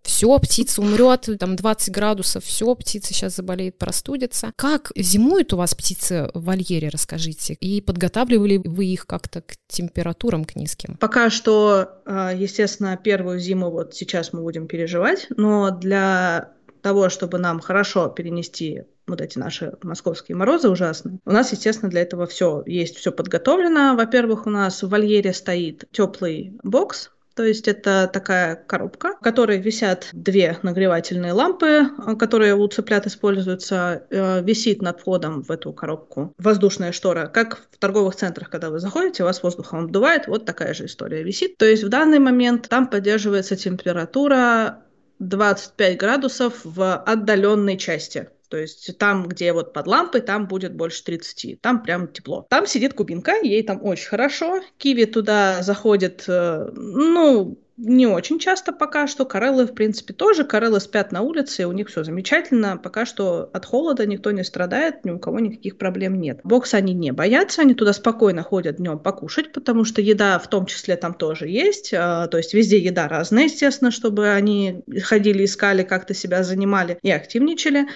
Все, 0.05 0.39
птица 0.39 0.81
умрет, 0.81 1.29
там 1.39 1.57
20 1.57 1.93
градусов, 1.93 2.45
все, 2.45 2.75
птица 2.75 3.13
сейчас 3.13 3.37
заболеет, 3.37 3.79
простудится. 3.79 4.53
Как 4.57 4.93
зимуют 4.95 5.53
у 5.53 5.57
вас 5.57 5.75
птицы 5.75 6.31
в 6.35 6.45
вольере, 6.45 6.89
расскажите? 6.89 7.55
И 7.55 7.81
подготавливали 7.81 8.61
вы 8.65 8.87
их 8.87 9.07
как-то 9.07 9.41
к 9.41 9.55
температурам, 9.67 10.45
к 10.45 10.57
низким? 10.57 10.97
Пока 10.99 11.31
что, 11.31 12.01
а, 12.05 12.33
естественно, 12.33 12.97
первую 12.97 13.39
зиму 13.41 13.71
вот 13.71 13.95
сейчас 13.95 14.33
мы 14.33 14.43
будем 14.43 14.67
переживать, 14.67 15.27
но 15.37 15.71
для 15.71 16.53
того, 16.83 17.09
чтобы 17.09 17.39
нам 17.39 17.61
хорошо 17.61 18.09
перенести 18.09 18.83
вот 19.07 19.21
эти 19.21 19.39
наши 19.39 19.73
московские 19.83 20.37
морозы 20.37 20.69
ужасные. 20.69 21.19
У 21.25 21.31
нас, 21.31 21.53
естественно, 21.53 21.91
для 21.91 22.03
этого 22.03 22.27
все 22.27 22.63
есть, 22.67 22.97
все 22.97 23.11
подготовлено. 23.11 23.97
Во-первых, 23.97 24.47
у 24.47 24.51
нас 24.51 24.83
в 24.83 24.89
вольере 24.89 25.33
стоит 25.33 25.85
теплый 25.93 26.59
бокс, 26.63 27.11
то 27.35 27.45
есть 27.45 27.69
это 27.69 28.09
такая 28.13 28.57
коробка, 28.57 29.17
в 29.17 29.21
которой 29.21 29.59
висят 29.59 30.09
две 30.13 30.59
нагревательные 30.63 31.33
лампы, 31.33 31.89
которые 32.19 32.55
у 32.55 32.67
цыплят 32.69 33.07
используются. 33.07 34.07
Э, 34.11 34.43
висит 34.43 34.83
над 34.83 35.01
входом 35.01 35.43
в 35.43 35.51
эту 35.51 35.73
коробку 35.73 36.33
воздушная 36.39 36.93
штора. 36.93 37.27
Как 37.27 37.59
в 37.71 37.79
торговых 37.79 38.15
центрах, 38.17 38.51
когда 38.51 38.71
вы 38.71 38.79
заходите, 38.79 39.25
вас 39.25 39.43
воздухом 39.43 39.81
обдувает. 39.81 40.27
Вот 40.27 40.45
такая 40.45 40.75
же 40.75 40.87
история 40.87 41.23
висит. 41.23 41.57
То 41.57 41.67
есть 41.67 41.83
в 41.83 41.89
данный 41.89 42.19
момент 42.19 42.69
там 42.69 42.89
поддерживается 42.89 43.57
температура 43.57 44.85
25 45.19 45.99
градусов 45.99 46.61
в 46.65 46.97
отдаленной 46.97 47.77
части. 47.77 48.29
То 48.49 48.57
есть 48.57 48.97
там, 48.99 49.27
где 49.27 49.53
вот 49.53 49.73
под 49.73 49.87
лампой, 49.87 50.21
там 50.21 50.47
будет 50.47 50.75
больше 50.75 51.05
30. 51.05 51.61
Там 51.61 51.83
прям 51.83 52.09
тепло. 52.09 52.47
Там 52.49 52.67
сидит 52.67 52.95
кубинка, 52.95 53.37
ей 53.43 53.63
там 53.63 53.85
очень 53.85 54.09
хорошо. 54.09 54.61
Киви 54.79 55.05
туда 55.07 55.63
заходит, 55.63 56.25
э, 56.29 56.71
ну, 56.75 57.59
не 57.77 58.07
очень 58.07 58.39
часто 58.39 58.73
пока 58.73 59.07
что. 59.07 59.25
Кареллы, 59.25 59.67
в 59.67 59.75
принципе, 59.75 60.15
тоже. 60.15 60.45
Кареллы 60.45 60.81
спят 60.81 61.11
на 61.11 61.23
улице, 61.23 61.67
у 61.67 61.73
них 61.73 61.89
все 61.89 62.05
замечательно. 62.05 62.77
Пока 62.77 63.05
что 63.05 63.51
от 63.53 63.67
холода 63.67 64.07
никто 64.07 64.31
не 64.31 64.45
страдает, 64.45 65.05
ни 65.05 65.11
у 65.11 65.19
кого 65.19 65.41
никаких 65.41 65.77
проблем 65.77 66.21
нет. 66.21 66.41
Бокс 66.45 66.75
они 66.75 66.95
не 66.95 67.13
боятся, 67.13 67.63
они 67.63 67.75
туда 67.75 67.93
спокойно 67.93 68.43
ходят 68.43 68.77
днем 68.77 68.99
покушать, 68.99 69.53
потому 69.53 69.85
что 69.85 70.01
еда 70.01 70.39
в 70.39 70.49
том 70.49 70.67
числе 70.67 70.97
там 70.97 71.15
тоже 71.15 71.49
есть. 71.49 71.93
А, 71.93 72.29
то 72.29 72.39
есть 72.39 72.55
везде 72.55 72.79
еда 72.79 73.09
разная, 73.09 73.45
естественно, 73.45 73.91
чтобы 73.91 74.29
они 74.29 74.85
ходили, 75.03 75.45
искали, 75.45 75.83
как-то 75.83 76.15
себя 76.15 76.45
занимали 76.45 76.99
и 77.03 77.11
активничали 77.11 77.89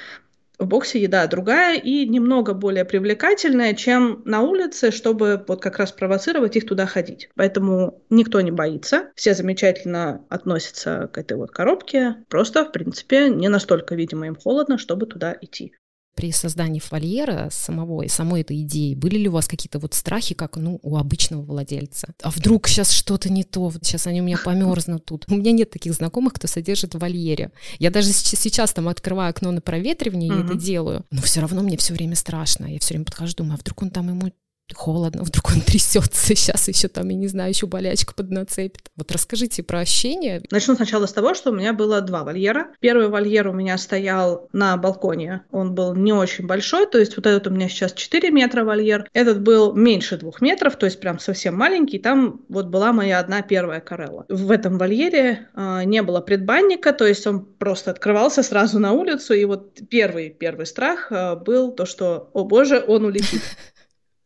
в 0.58 0.66
боксе 0.66 1.00
еда 1.00 1.26
другая 1.26 1.78
и 1.78 2.06
немного 2.06 2.52
более 2.54 2.84
привлекательная, 2.84 3.74
чем 3.74 4.22
на 4.24 4.42
улице, 4.42 4.90
чтобы 4.90 5.44
вот 5.46 5.62
как 5.62 5.78
раз 5.78 5.92
провоцировать 5.92 6.56
их 6.56 6.66
туда 6.66 6.86
ходить. 6.86 7.28
Поэтому 7.36 8.02
никто 8.10 8.40
не 8.40 8.50
боится, 8.50 9.10
все 9.14 9.34
замечательно 9.34 10.24
относятся 10.28 11.08
к 11.12 11.18
этой 11.18 11.36
вот 11.36 11.50
коробке, 11.50 12.16
просто, 12.28 12.64
в 12.64 12.72
принципе, 12.72 13.28
не 13.28 13.48
настолько, 13.48 13.94
видимо, 13.94 14.26
им 14.26 14.36
холодно, 14.36 14.78
чтобы 14.78 15.06
туда 15.06 15.36
идти 15.40 15.74
при 16.18 16.32
создании 16.32 16.82
вольера 16.90 17.48
самого 17.52 18.02
и 18.02 18.08
самой 18.08 18.40
этой 18.40 18.60
идеи, 18.62 18.96
были 18.96 19.18
ли 19.18 19.28
у 19.28 19.32
вас 19.32 19.46
какие-то 19.46 19.78
вот 19.78 19.94
страхи, 19.94 20.34
как 20.34 20.56
ну, 20.56 20.80
у 20.82 20.96
обычного 20.96 21.42
владельца? 21.42 22.08
А 22.24 22.30
вдруг 22.30 22.66
сейчас 22.66 22.90
что-то 22.90 23.32
не 23.32 23.44
то, 23.44 23.72
сейчас 23.80 24.08
они 24.08 24.20
у 24.20 24.24
меня 24.24 24.36
померзнут 24.36 25.04
тут. 25.04 25.26
У 25.28 25.36
меня 25.36 25.52
нет 25.52 25.70
таких 25.70 25.92
знакомых, 25.94 26.32
кто 26.32 26.48
содержит 26.48 26.96
в 26.96 26.98
вольере. 26.98 27.52
Я 27.78 27.92
даже 27.92 28.08
сейчас 28.08 28.72
там 28.72 28.88
открываю 28.88 29.30
окно 29.30 29.52
на 29.52 29.60
проветривание 29.60 30.28
и 30.28 30.44
это 30.44 30.56
делаю, 30.56 31.04
но 31.12 31.22
все 31.22 31.40
равно 31.40 31.62
мне 31.62 31.76
все 31.76 31.94
время 31.94 32.16
страшно. 32.16 32.66
Я 32.66 32.80
все 32.80 32.94
время 32.94 33.04
подхожу, 33.04 33.36
думаю, 33.36 33.54
а 33.54 33.58
вдруг 33.58 33.80
он 33.82 33.90
там 33.90 34.08
ему 34.08 34.32
холодно, 34.74 35.22
вдруг 35.22 35.50
он 35.54 35.60
трясется, 35.60 36.34
сейчас 36.34 36.68
еще 36.68 36.88
там, 36.88 37.08
я 37.08 37.16
не 37.16 37.28
знаю, 37.28 37.50
еще 37.50 37.66
болячка 37.66 38.14
поднацепит. 38.14 38.90
Вот 38.96 39.10
расскажите 39.12 39.62
про 39.62 39.80
ощущения. 39.80 40.42
Начну 40.50 40.74
сначала 40.74 41.06
с 41.06 41.12
того, 41.12 41.34
что 41.34 41.50
у 41.50 41.54
меня 41.54 41.72
было 41.72 42.00
два 42.00 42.24
вольера. 42.24 42.68
Первый 42.80 43.08
вольер 43.08 43.48
у 43.48 43.52
меня 43.52 43.78
стоял 43.78 44.48
на 44.52 44.76
балконе, 44.76 45.42
он 45.50 45.74
был 45.74 45.94
не 45.94 46.12
очень 46.12 46.46
большой, 46.46 46.86
то 46.86 46.98
есть 46.98 47.16
вот 47.16 47.26
этот 47.26 47.46
у 47.46 47.50
меня 47.50 47.68
сейчас 47.68 47.92
4 47.92 48.30
метра 48.30 48.64
вольер, 48.64 49.08
этот 49.12 49.40
был 49.42 49.74
меньше 49.74 50.16
двух 50.18 50.40
метров, 50.40 50.76
то 50.76 50.86
есть 50.86 51.00
прям 51.00 51.18
совсем 51.18 51.56
маленький, 51.56 51.98
там 51.98 52.42
вот 52.48 52.66
была 52.66 52.92
моя 52.92 53.18
одна 53.18 53.42
первая 53.42 53.80
карелла. 53.80 54.26
В 54.28 54.50
этом 54.50 54.78
вольере 54.78 55.48
э, 55.54 55.82
не 55.84 56.02
было 56.02 56.20
предбанника, 56.20 56.92
то 56.92 57.06
есть 57.06 57.26
он 57.26 57.44
просто 57.44 57.90
открывался 57.90 58.42
сразу 58.42 58.78
на 58.78 58.92
улицу, 58.92 59.34
и 59.34 59.44
вот 59.44 59.78
первый, 59.88 60.30
первый 60.30 60.66
страх 60.66 61.10
э, 61.10 61.36
был 61.36 61.72
то, 61.72 61.86
что, 61.86 62.30
о 62.32 62.44
боже, 62.44 62.84
он 62.86 63.04
улетит. 63.04 63.42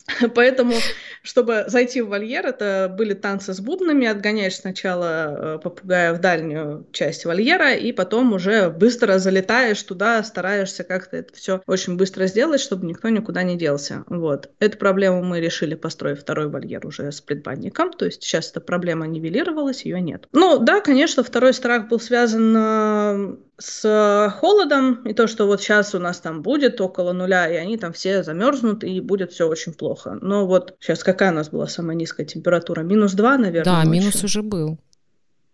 Поэтому, 0.35 0.75
чтобы 1.23 1.65
зайти 1.69 2.01
в 2.01 2.09
вольер, 2.09 2.47
это 2.47 2.93
были 2.97 3.15
танцы 3.15 3.55
с 3.55 3.61
бубнами. 3.61 4.07
Отгоняешь 4.07 4.57
сначала 4.57 5.57
э, 5.57 5.59
попугая 5.63 6.13
в 6.13 6.21
дальнюю 6.21 6.87
часть 6.93 7.25
вольера, 7.25 7.75
и 7.75 7.93
потом 7.93 8.33
уже 8.33 8.71
быстро 8.71 9.19
залетаешь 9.19 9.83
туда, 9.83 10.23
стараешься 10.23 10.85
как-то 10.85 11.17
это 11.17 11.35
все 11.35 11.63
очень 11.67 11.97
быстро 11.97 12.27
сделать, 12.27 12.61
чтобы 12.61 12.87
никто 12.87 13.09
никуда 13.09 13.43
не 13.43 13.57
делся. 13.57 14.05
Вот. 14.09 14.51
Эту 14.59 14.79
проблему 14.79 15.23
мы 15.23 15.41
решили, 15.41 15.75
построив 15.75 16.21
второй 16.21 16.49
вольер 16.49 16.87
уже 16.87 17.13
с 17.13 17.21
предбанником. 17.21 17.93
То 17.93 18.07
есть 18.07 18.23
сейчас 18.23 18.51
эта 18.51 18.61
проблема 18.61 19.07
нивелировалась, 19.07 19.85
ее 19.85 20.01
нет. 20.01 20.29
Ну 20.33 20.59
да, 20.59 20.81
конечно, 20.81 21.23
второй 21.23 21.55
страх 21.55 21.89
был 21.89 22.01
связан 22.01 22.55
э, 22.57 23.37
с 23.63 24.35
холодом 24.41 25.07
и 25.07 25.15
то, 25.15 25.27
что 25.27 25.47
вот 25.47 25.61
сейчас 25.61 25.95
у 25.95 25.99
нас 25.99 26.21
там 26.21 26.43
будет 26.43 26.81
около 26.81 27.13
нуля, 27.13 27.49
и 27.49 27.57
они 27.57 27.77
там 27.77 27.93
все 27.93 28.23
замерзнут, 28.23 28.83
и 28.85 29.01
будет 29.01 29.33
все 29.33 29.47
очень 29.49 29.73
плохо. 29.73 30.19
Но 30.21 30.47
вот 30.47 30.75
сейчас 30.81 31.05
какая 31.05 31.31
у 31.31 31.35
нас 31.35 31.51
была 31.51 31.67
самая 31.67 31.97
низкая 31.97 32.27
температура? 32.27 32.83
Минус 32.83 33.13
2, 33.13 33.39
наверное? 33.39 33.65
Да, 33.65 33.85
ночью. 33.85 33.93
минус 33.93 34.25
уже 34.25 34.43
был. 34.43 34.79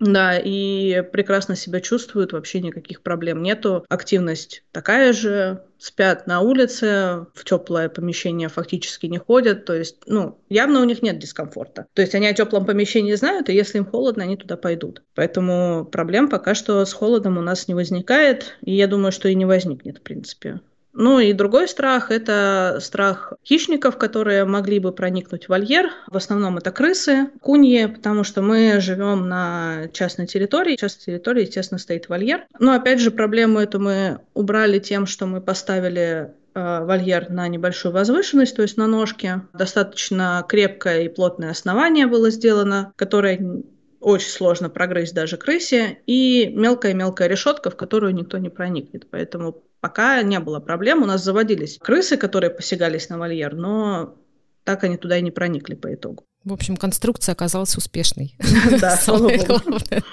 Да, 0.00 0.38
и 0.38 1.02
прекрасно 1.12 1.56
себя 1.56 1.80
чувствуют, 1.80 2.32
вообще 2.32 2.60
никаких 2.60 3.02
проблем 3.02 3.42
нету. 3.42 3.84
Активность 3.88 4.62
такая 4.70 5.12
же, 5.12 5.64
спят 5.78 6.28
на 6.28 6.40
улице, 6.40 7.26
в 7.34 7.44
теплое 7.44 7.88
помещение 7.88 8.48
фактически 8.48 9.06
не 9.06 9.18
ходят, 9.18 9.64
то 9.64 9.74
есть, 9.74 9.96
ну, 10.06 10.38
явно 10.48 10.80
у 10.80 10.84
них 10.84 11.02
нет 11.02 11.18
дискомфорта. 11.18 11.86
То 11.94 12.02
есть 12.02 12.14
они 12.14 12.28
о 12.28 12.32
теплом 12.32 12.64
помещении 12.64 13.14
знают, 13.14 13.48
и 13.48 13.54
если 13.54 13.78
им 13.78 13.86
холодно, 13.86 14.22
они 14.22 14.36
туда 14.36 14.56
пойдут. 14.56 15.02
Поэтому 15.16 15.84
проблем 15.84 16.28
пока 16.28 16.54
что 16.54 16.84
с 16.84 16.92
холодом 16.92 17.36
у 17.36 17.42
нас 17.42 17.66
не 17.66 17.74
возникает, 17.74 18.56
и 18.62 18.74
я 18.76 18.86
думаю, 18.86 19.10
что 19.10 19.28
и 19.28 19.34
не 19.34 19.46
возникнет, 19.46 19.98
в 19.98 20.02
принципе. 20.02 20.60
Ну 20.98 21.20
и 21.20 21.32
другой 21.32 21.68
страх– 21.68 22.10
это 22.10 22.78
страх 22.80 23.32
хищников, 23.46 23.96
которые 23.98 24.44
могли 24.44 24.80
бы 24.80 24.90
проникнуть 24.90 25.44
в 25.44 25.48
вольер. 25.50 25.90
В 26.08 26.16
основном 26.16 26.58
это 26.58 26.72
крысы, 26.72 27.28
куньи, 27.40 27.86
потому 27.86 28.24
что 28.24 28.42
мы 28.42 28.80
живем 28.80 29.28
на 29.28 29.86
частной 29.92 30.26
территории. 30.26 30.74
Частной 30.74 31.04
территории, 31.04 31.42
естественно, 31.42 31.78
стоит 31.78 32.08
вольер. 32.08 32.46
Но 32.58 32.72
опять 32.72 32.98
же, 32.98 33.12
проблему 33.12 33.60
эту 33.60 33.78
мы 33.78 34.18
убрали 34.34 34.80
тем, 34.80 35.06
что 35.06 35.26
мы 35.26 35.40
поставили 35.40 36.32
э, 36.54 36.84
вольер 36.84 37.30
на 37.30 37.46
небольшую 37.46 37.92
возвышенность, 37.92 38.56
то 38.56 38.62
есть 38.62 38.76
на 38.76 38.88
ножке. 38.88 39.42
Достаточно 39.52 40.44
крепкое 40.48 41.02
и 41.02 41.08
плотное 41.08 41.52
основание 41.52 42.08
было 42.08 42.30
сделано, 42.30 42.92
которое 42.96 43.62
очень 44.00 44.30
сложно 44.30 44.68
прогрызть 44.68 45.14
даже 45.14 45.36
крысе, 45.36 45.98
и 46.06 46.52
мелкая-мелкая 46.56 47.28
решетка, 47.28 47.70
в 47.70 47.76
которую 47.76 48.14
никто 48.14 48.38
не 48.38 48.48
проникнет. 48.48 49.06
Поэтому 49.10 49.62
пока 49.88 50.22
не 50.22 50.38
было 50.38 50.60
проблем. 50.60 51.02
У 51.02 51.06
нас 51.06 51.24
заводились 51.24 51.78
крысы, 51.80 52.18
которые 52.18 52.50
посягались 52.50 53.08
на 53.08 53.18
вольер, 53.18 53.54
но 53.54 54.16
так 54.64 54.84
они 54.84 54.98
туда 54.98 55.16
и 55.16 55.22
не 55.22 55.30
проникли 55.30 55.74
по 55.74 55.94
итогу. 55.94 56.24
В 56.44 56.52
общем, 56.52 56.76
конструкция 56.76 57.32
оказалась 57.32 57.74
успешной. 57.76 58.36
Да, 58.80 58.96
Самое 58.96 59.38
главное. 59.38 60.04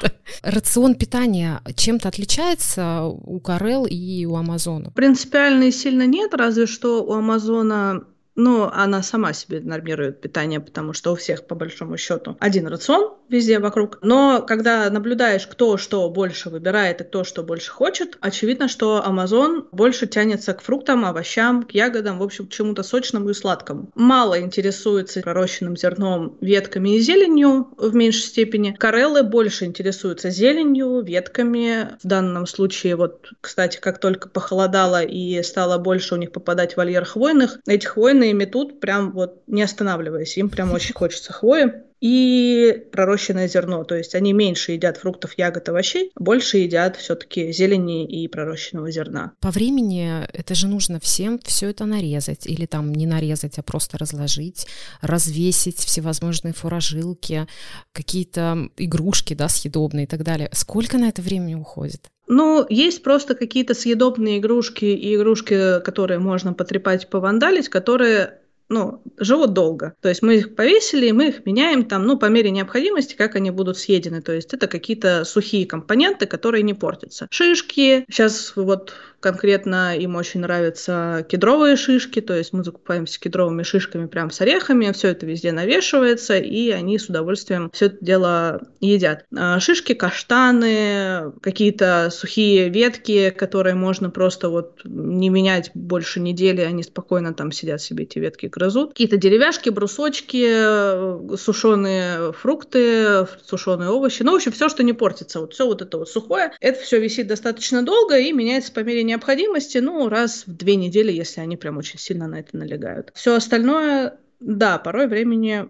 Рацион 0.44 0.96
питания 0.96 1.62
чем-то 1.76 2.08
отличается 2.08 3.04
у 3.04 3.40
Карел 3.42 3.86
и 3.86 4.26
у 4.26 4.36
Амазона? 4.36 4.92
Принципиально 4.92 5.66
и 5.66 5.72
сильно 5.72 6.08
нет, 6.08 6.34
разве 6.34 6.68
что 6.68 7.04
у 7.04 7.12
Амазона 7.12 8.06
ну, 8.36 8.70
она 8.72 9.02
сама 9.02 9.34
себе 9.34 9.62
нормирует 9.62 10.22
питание, 10.22 10.60
потому 10.60 10.94
что 10.94 11.14
у 11.14 11.16
всех, 11.16 11.48
по 11.48 11.56
большому 11.56 11.98
счету, 11.98 12.36
один 12.40 12.68
рацион 12.68 13.14
везде 13.30 13.60
вокруг. 13.60 14.00
Но 14.02 14.42
когда 14.42 14.90
наблюдаешь, 14.90 15.48
кто 15.48 15.78
что 15.78 16.10
больше 16.10 16.50
выбирает 16.50 17.02
и 17.02 17.04
кто 17.04 17.24
что 17.24 17.44
больше 17.44 17.72
хочет, 17.72 18.18
очевидно, 18.22 18.68
что 18.68 19.04
Amazon 19.06 19.68
больше 19.72 20.08
тянется 20.08 20.54
к 20.54 20.62
фруктам, 20.62 21.06
овощам, 21.06 21.64
к 21.64 21.72
ягодам, 21.72 22.20
в 22.20 22.24
общем, 22.24 22.48
к 22.48 22.52
чему-то 22.52 22.84
сочному 22.84 23.30
и 23.30 23.34
сладкому. 23.34 23.90
Мало 23.96 24.40
интересуется 24.40 25.22
пророщенным 25.22 25.78
зерном, 25.78 26.38
ветками 26.42 26.96
и 26.96 27.00
зеленью 27.00 27.70
в 27.78 27.96
меньшей 27.96 28.24
степени. 28.24 28.76
Кареллы 28.78 29.24
больше 29.24 29.66
интересуются 29.66 30.30
зеленью, 30.30 31.02
ветками. 31.02 31.98
В 32.04 32.08
данном 32.08 32.46
случае, 32.46 32.96
вот, 32.96 33.32
кстати, 33.42 33.80
как 33.80 34.00
только 34.00 34.30
похолодало 34.30 35.02
и 35.04 35.42
стало 35.42 35.78
больше 35.78 36.16
у 36.16 36.18
них 36.18 36.32
попадать 36.32 36.74
в 36.74 36.78
вольер 36.78 37.06
хвойных, 37.06 37.60
эти 37.66 37.86
хвойные 37.86 38.25
хвойные 38.26 38.34
метут 38.34 38.80
прям 38.80 39.12
вот 39.12 39.44
не 39.48 39.62
останавливаясь. 39.62 40.38
Им 40.38 40.50
прям 40.50 40.72
очень 40.72 40.94
хочется 40.96 41.34
хвои 41.34 41.72
и 42.02 42.88
пророщенное 42.92 43.48
зерно. 43.48 43.84
То 43.84 43.96
есть 43.96 44.16
они 44.16 44.34
меньше 44.34 44.74
едят 44.74 44.98
фруктов, 44.98 45.38
ягод, 45.38 45.70
овощей, 45.70 46.12
больше 46.20 46.58
едят 46.58 46.98
все-таки 46.98 47.52
зелени 47.52 48.06
и 48.06 48.28
пророщенного 48.28 48.92
зерна. 48.92 49.32
По 49.40 49.52
времени 49.52 50.26
это 50.34 50.56
же 50.56 50.68
нужно 50.68 51.00
всем 51.00 51.40
все 51.44 51.70
это 51.70 51.86
нарезать 51.86 52.48
или 52.48 52.66
там 52.66 52.94
не 52.94 53.06
нарезать, 53.06 53.60
а 53.60 53.64
просто 53.64 53.98
разложить, 53.98 54.68
развесить 55.02 55.78
всевозможные 55.78 56.54
фуражилки, 56.54 57.48
какие-то 57.94 58.70
игрушки, 58.78 59.34
да, 59.36 59.48
съедобные 59.50 60.04
и 60.04 60.08
так 60.08 60.24
далее. 60.24 60.50
Сколько 60.54 60.98
на 60.98 61.10
это 61.10 61.22
времени 61.22 61.56
уходит? 61.56 62.10
Ну, 62.28 62.66
есть 62.70 63.04
просто 63.04 63.36
какие-то 63.36 63.74
съедобные 63.74 64.40
игрушки 64.40 64.86
и 64.86 65.16
игрушки, 65.16 65.80
которые 65.82 66.20
можно 66.20 66.54
потрепать, 66.54 67.10
повандалить, 67.10 67.70
которые 67.70 68.40
ну, 68.68 69.02
живут 69.18 69.54
долго. 69.54 69.94
То 70.02 70.10
есть 70.10 70.22
мы 70.24 70.38
их 70.38 70.56
повесили, 70.56 71.08
и 71.08 71.12
мы 71.12 71.28
их 71.28 71.46
меняем 71.46 71.86
там, 71.86 72.06
ну, 72.06 72.18
по 72.18 72.26
мере 72.26 72.50
необходимости, 72.50 73.16
как 73.16 73.36
они 73.36 73.52
будут 73.52 73.78
съедены. 73.78 74.22
То 74.22 74.32
есть 74.32 74.54
это 74.54 74.68
какие-то 74.68 75.24
сухие 75.24 75.68
компоненты, 75.68 76.26
которые 76.26 76.64
не 76.64 76.74
портятся. 76.74 77.28
Шишки. 77.30 78.06
Сейчас 78.10 78.54
вот 78.56 78.94
Конкретно 79.26 79.98
им 79.98 80.18
очень 80.18 80.42
нравятся 80.42 81.26
кедровые 81.28 81.78
шишки, 81.78 82.22
то 82.22 82.36
есть 82.36 82.54
мы 82.54 82.64
закупаемся 82.64 83.20
кедровыми 83.20 83.64
шишками 83.64 84.06
прям 84.06 84.30
с 84.30 84.40
орехами, 84.40 84.92
все 84.92 85.08
это 85.08 85.26
везде 85.26 85.52
навешивается, 85.52 86.38
и 86.38 86.70
они 86.70 87.00
с 87.00 87.10
удовольствием 87.10 87.72
все 87.74 87.88
это 87.88 87.98
дело 88.02 88.62
едят. 88.82 89.26
А, 89.36 89.60
шишки, 89.60 89.96
каштаны, 89.96 91.32
какие-то 91.42 92.10
сухие 92.12 92.70
ветки, 92.70 93.32
которые 93.32 93.74
можно 93.74 94.12
просто 94.12 94.50
вот 94.50 94.82
не 94.84 95.30
менять 95.30 95.72
больше 95.74 96.20
недели, 96.20 96.62
они 96.62 96.84
спокойно 96.84 97.34
там 97.34 97.52
сидят 97.52 97.82
себе 97.82 98.04
эти 98.04 98.20
ветки 98.20 98.46
грызут. 98.46 98.92
Какие-то 98.92 99.18
деревяшки, 99.18 99.70
брусочки, 99.72 101.36
сушеные 101.36 102.32
фрукты, 102.32 103.26
сушеные 103.44 103.90
овощи, 103.90 104.22
ну, 104.22 104.34
в 104.34 104.36
общем, 104.36 104.52
все, 104.52 104.70
что 104.70 104.84
не 104.84 104.94
портится. 104.94 105.40
Вот 105.40 105.54
все 105.54 105.66
вот 105.66 105.82
это 105.82 105.98
вот 105.98 106.10
сухое, 106.10 106.52
это 106.62 106.80
все 106.80 107.00
висит 107.00 107.26
достаточно 107.26 107.82
долго 107.82 108.20
и 108.20 108.32
меняется 108.32 108.72
по 108.72 108.82
мере 108.82 109.04
необходимости 109.16 109.78
ну, 109.78 110.10
раз 110.10 110.46
в 110.46 110.56
две 110.56 110.76
недели, 110.76 111.12
если 111.12 111.42
они 111.42 111.58
прям 111.58 111.78
очень 111.78 112.00
сильно 112.00 112.28
на 112.28 112.40
это 112.40 112.58
налегают. 112.58 113.12
Все 113.14 113.36
остальное, 113.36 114.18
да, 114.40 114.78
порой 114.78 115.08
времени 115.08 115.70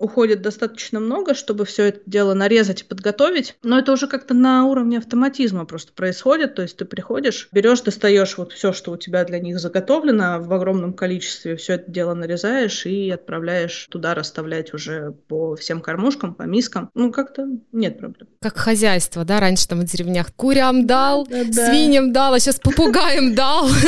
уходит 0.00 0.40
достаточно 0.40 0.98
много, 0.98 1.34
чтобы 1.34 1.64
все 1.66 1.84
это 1.84 2.00
дело 2.06 2.34
нарезать 2.34 2.80
и 2.80 2.84
подготовить. 2.84 3.54
Но 3.62 3.78
это 3.78 3.92
уже 3.92 4.08
как-то 4.08 4.34
на 4.34 4.64
уровне 4.64 4.98
автоматизма 4.98 5.66
просто 5.66 5.92
происходит. 5.92 6.54
То 6.54 6.62
есть 6.62 6.78
ты 6.78 6.86
приходишь, 6.86 7.48
берешь, 7.52 7.82
достаешь 7.82 8.38
вот 8.38 8.52
все, 8.52 8.72
что 8.72 8.92
у 8.92 8.96
тебя 8.96 9.24
для 9.24 9.38
них 9.38 9.60
заготовлено 9.60 10.40
в 10.40 10.52
огромном 10.52 10.94
количестве, 10.94 11.54
все 11.56 11.74
это 11.74 11.90
дело 11.90 12.14
нарезаешь 12.14 12.86
и 12.86 13.10
отправляешь 13.10 13.86
туда 13.90 14.14
расставлять 14.14 14.72
уже 14.72 15.12
по 15.28 15.54
всем 15.54 15.82
кормушкам, 15.82 16.34
по 16.34 16.44
мискам. 16.44 16.90
Ну, 16.94 17.12
как-то 17.12 17.46
нет 17.72 17.98
проблем. 17.98 18.28
Как 18.40 18.56
хозяйство, 18.56 19.26
да, 19.26 19.38
раньше 19.38 19.68
там 19.68 19.80
в 19.80 19.84
деревнях 19.84 20.32
курям 20.34 20.86
дал, 20.86 21.26
свиньям 21.26 22.12
дал, 22.12 22.32
а 22.32 22.40
сейчас 22.40 22.58
попугаем 22.58 23.34
дал. 23.34 23.68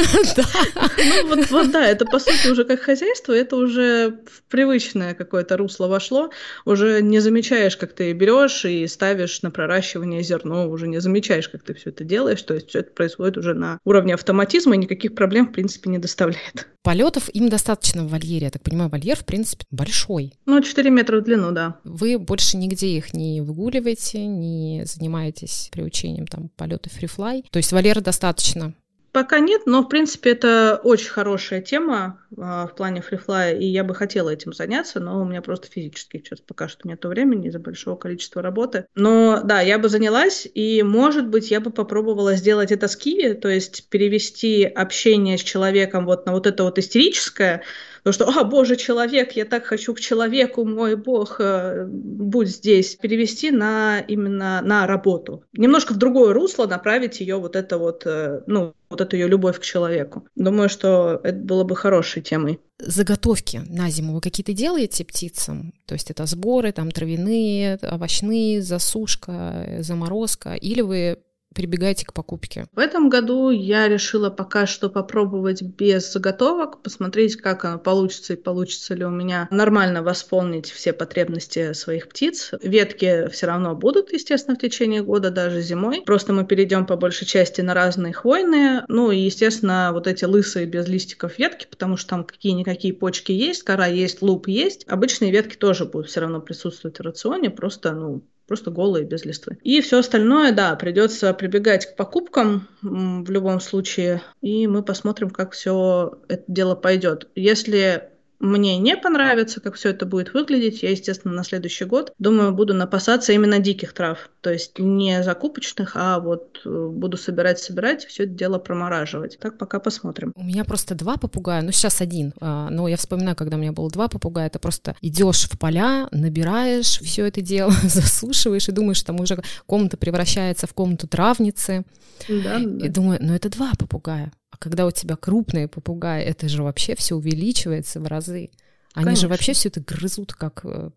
Ну, 1.35 1.43
вот 1.51 1.71
да, 1.71 1.87
это 1.87 2.05
по 2.05 2.19
сути 2.19 2.49
уже 2.49 2.65
как 2.65 2.81
хозяйство, 2.81 3.33
это 3.33 3.57
уже 3.57 4.21
привычное 4.49 5.15
какое-то 5.15 5.57
русло 5.57 5.87
пошло, 6.03 6.31
уже 6.65 7.01
не 7.01 7.21
замечаешь, 7.21 7.77
как 7.77 7.93
ты 7.93 8.13
берешь 8.13 8.65
и 8.65 8.87
ставишь 8.89 9.43
на 9.43 9.53
проращивание 9.53 10.23
зерно, 10.23 10.69
уже 10.69 10.89
не 10.89 11.01
замечаешь, 11.01 11.49
как 11.49 11.63
ты 11.63 11.75
все 11.75 11.91
это 11.91 12.03
делаешь, 12.03 12.43
то 12.43 12.55
есть 12.55 12.71
все 12.71 12.81
это 12.81 12.91
происходит 12.91 13.39
уже 13.39 13.55
на 13.55 13.79
уровне 13.85 14.15
автоматизма 14.15 14.75
и 14.75 14.79
никаких 14.79 15.15
проблем, 15.15 15.47
в 15.47 15.53
принципе, 15.53 15.91
не 15.91 15.99
доставляет. 15.99 16.69
Полетов 16.83 17.29
им 17.33 17.49
достаточно 17.49 18.03
в 18.03 18.09
вольере. 18.09 18.47
Я 18.47 18.51
так 18.51 18.63
понимаю, 18.63 18.91
вольер, 18.91 19.17
в 19.17 19.25
принципе, 19.25 19.65
большой. 19.71 20.35
Ну, 20.47 20.61
4 20.61 20.91
метра 20.91 21.21
в 21.21 21.23
длину, 21.23 21.53
да. 21.53 21.79
Вы 21.85 22.19
больше 22.19 22.57
нигде 22.57 22.89
их 22.89 23.15
не 23.15 23.41
выгуливаете, 23.41 24.27
не 24.27 24.83
занимаетесь 24.85 25.69
приучением 25.71 26.27
там 26.27 26.49
полета 26.57 26.91
фрифлай. 26.91 27.45
То 27.53 27.59
есть 27.59 27.71
вольера 27.71 28.01
достаточно 28.01 28.75
Пока 29.13 29.41
нет, 29.41 29.63
но 29.67 29.83
в 29.83 29.89
принципе 29.89 30.31
это 30.31 30.81
очень 30.83 31.11
хорошая 31.11 31.61
тема 31.61 32.19
а, 32.39 32.67
в 32.67 32.75
плане 32.75 33.03
фрифлая, 33.03 33.55
и 33.55 33.67
я 33.67 33.85
бы 33.85 33.95
хотела 33.95 34.31
этим 34.31 34.55
заняться, 34.55 35.01
но 35.01 35.21
у 35.21 35.27
меня 35.27 35.43
просто 35.43 35.69
физически 35.71 36.17
сейчас 36.17 36.41
пока 36.41 36.67
что 36.67 36.89
нет 36.89 37.05
времени 37.05 37.49
из-за 37.49 37.59
большого 37.59 37.97
количества 37.97 38.41
работы. 38.41 38.87
Но 38.95 39.43
да, 39.45 39.61
я 39.61 39.79
бы 39.79 39.91
занялась, 39.91 40.49
и 40.55 40.83
может 40.83 41.29
быть 41.29 41.51
я 41.51 41.61
бы 41.61 41.71
попробовала 41.71 42.37
сделать 42.37 42.73
это 42.73 42.89
с 42.89 42.97
Киви, 42.97 43.35
то 43.35 43.49
есть 43.49 43.91
перевести 43.91 44.65
общение 44.65 45.37
с 45.37 45.43
человеком 45.43 46.07
вот 46.07 46.25
на 46.25 46.33
вот 46.33 46.47
это 46.47 46.65
вот 46.65 46.79
истерическое, 46.79 47.63
то, 48.03 48.11
что, 48.11 48.29
а, 48.29 48.45
боже, 48.45 48.77
человек, 48.77 49.33
я 49.33 49.45
так 49.45 49.65
хочу 49.65 49.95
к 49.95 50.01
человеку, 50.01 50.65
мой 50.65 50.97
бог, 50.97 51.37
э, 51.39 51.87
будь 51.87 52.49
здесь. 52.49 52.97
Перевести 52.97 53.51
на 53.51 54.01
именно 54.01 54.61
на 54.63 54.87
работу. 54.87 55.45
Немножко 55.53 55.95
в 55.95 55.99
другое 55.99 56.33
русло 56.33 56.67
направить 56.67 57.21
ее 57.21 57.37
вот 57.37 57.55
это 57.55 57.79
вот, 57.79 58.03
э, 58.05 58.43
ну, 58.47 58.75
вот 58.91 59.01
эту 59.01 59.17
ее 59.17 59.29
любовь 59.29 59.61
к 59.61 59.63
человеку. 59.63 60.27
Думаю, 60.35 60.69
что 60.69 61.21
это 61.23 61.39
было 61.39 61.63
бы 61.63 61.77
хорошей 61.77 62.23
темой. 62.23 62.61
Заготовки 62.79 63.63
на 63.69 63.89
зиму 63.89 64.15
вы 64.15 64.21
какие-то 64.21 64.53
делаете 64.53 65.05
птицам? 65.05 65.73
То 65.87 65.95
есть 65.95 66.11
это 66.11 66.27
сборы, 66.27 66.73
там 66.73 66.91
травяные, 66.91 67.79
овощные, 67.83 68.63
засушка, 68.63 69.79
заморозка? 69.81 70.55
Или 70.55 70.81
вы 70.81 71.19
прибегаете 71.53 72.07
к 72.07 72.13
покупке? 72.13 72.67
В 72.73 72.79
этом 72.79 73.09
году 73.09 73.51
я 73.51 73.89
решила 73.89 74.31
пока 74.31 74.67
что 74.67 74.89
попробовать 74.89 75.63
без 75.63 76.13
заготовок, 76.13 76.83
посмотреть, 76.83 77.37
как 77.37 77.65
оно 77.65 77.79
получится 77.79 78.33
и 78.33 78.37
получится 78.37 78.95
ли 78.95 79.05
у 79.05 79.11
меня 79.11 79.49
нормально 79.51 80.03
восполнить 80.03 80.71
все 80.71 80.93
потребности 80.93 81.73
своих 81.73 82.09
птиц. 82.09 82.53
Ветки 82.63 83.29
все 83.31 83.47
равно 83.47 83.75
будут, 83.75 84.13
естественно, 84.13 84.57
в 84.57 84.61
течение 84.61 85.03
года, 85.03 85.31
даже 85.31 85.61
зимой. 85.61 86.03
Просто 86.03 86.33
мы 86.33 86.45
перейдем 86.45 86.87
по 86.87 86.97
большей 86.97 87.27
части 87.27 87.61
на 87.61 87.75
разные 87.75 88.13
хвойные. 88.13 88.85
Ну 88.89 89.11
и, 89.11 89.19
естественно, 89.19 89.91
вот 89.93 90.07
эти 90.07 90.25
лысые 90.25 90.67
без 90.67 90.89
листиков 90.89 91.39
ветки, 91.39 91.67
потому 91.71 91.97
что 91.97 92.11
там 92.11 92.25
какие-никакие 92.25 92.95
почки 92.95 93.33
есть, 93.33 93.63
кора 93.63 93.87
есть, 93.87 94.23
луп 94.23 94.49
есть. 94.49 94.85
Обычные 94.89 95.31
ветки 95.31 95.57
тоже 95.57 95.85
будут 95.85 96.09
все 96.09 96.21
равно 96.21 96.41
присутствовать 96.41 96.99
в 96.99 97.03
рационе, 97.03 97.51
просто, 97.51 97.93
ну, 97.93 98.23
просто 98.47 98.71
голые, 98.71 99.05
без 99.05 99.25
листвы. 99.25 99.59
И 99.63 99.81
все 99.81 99.99
остальное, 99.99 100.53
да, 100.53 100.75
придется 100.77 101.33
прибегать 101.35 101.87
к 101.87 101.97
покупкам 101.97 102.69
в 102.83 103.31
любом 103.31 103.61
случае, 103.61 104.23
и 104.41 104.67
мы 104.67 104.83
посмотрим, 104.83 105.31
как 105.31 105.53
все 105.53 106.19
это 106.29 106.45
дело 106.49 106.75
пойдет. 106.75 107.29
Если 107.35 108.12
мне 108.43 108.77
не 108.77 108.97
понравится, 108.97 109.61
как 109.61 109.77
все 109.77 109.91
это 109.91 110.05
будет 110.05 110.35
выглядеть. 110.35 110.83
Я, 110.83 110.91
естественно, 110.91 111.33
на 111.33 111.45
следующий 111.45 111.85
год, 111.85 112.13
думаю, 112.19 112.53
буду 112.53 112.75
напасаться 112.75 113.33
именно 113.33 113.61
диких 113.61 113.93
трав. 113.93 114.31
То 114.41 114.53
есть 114.53 114.81
не 114.81 115.23
закупочных, 115.23 115.93
а 115.95 116.19
вот 116.19 116.61
э, 116.65 116.89
буду 116.89 117.17
собирать-собирать, 117.17 118.05
все 118.05 118.25
это 118.25 118.33
дело 118.33 118.59
промораживать. 118.59 119.39
Так 119.39 119.59
пока 119.59 119.79
посмотрим. 119.79 120.33
У 120.35 120.43
меня 120.43 120.65
просто 120.65 120.97
два 120.97 121.19
попугая, 121.19 121.63
ну 121.63 121.71
сейчас 121.71 122.01
один. 122.01 122.35
А, 122.41 122.69
но 122.69 122.89
я 122.89 122.97
вспоминаю, 122.97 123.37
когда 123.37 123.57
у 123.57 123.61
меня 123.61 123.71
было 123.71 123.89
два 123.89 124.09
попугая, 124.09 124.51
ты 124.51 124.59
просто 124.59 124.97
идешь 125.01 125.45
в 125.45 125.57
поля, 125.57 126.09
набираешь 126.11 126.99
все 126.99 127.27
это 127.27 127.41
дело, 127.43 127.71
засушиваешь 127.85 128.69
и 128.69 128.73
думаешь, 128.73 129.03
там 129.05 129.21
уже 129.21 129.41
комната 129.67 129.97
превращается 129.97 130.67
в 130.67 130.75
комнату 130.75 131.07
травницы. 131.07 131.85
Да, 132.29 132.59
да. 132.59 132.87
И 132.87 132.89
думаю, 132.89 133.21
ну 133.23 133.35
это 133.35 133.49
два 133.49 133.71
попугая 133.79 134.33
когда 134.59 134.87
у 134.87 134.91
тебя 134.91 135.17
крупные 135.17 135.69
попугаи, 135.69 136.23
это 136.23 136.49
же 136.49 136.63
вообще 136.63 136.95
все 136.95 137.17
увеличивается 137.17 138.01
в 138.01 138.07
разы. 138.07 138.51
Они 138.95 139.05
Конечно. 139.05 139.23
же 139.23 139.29
вообще 139.29 139.53
все 139.55 139.69
это 139.69 139.81
грызут, 139.81 140.35
как 140.35 140.61
э, 140.65 140.91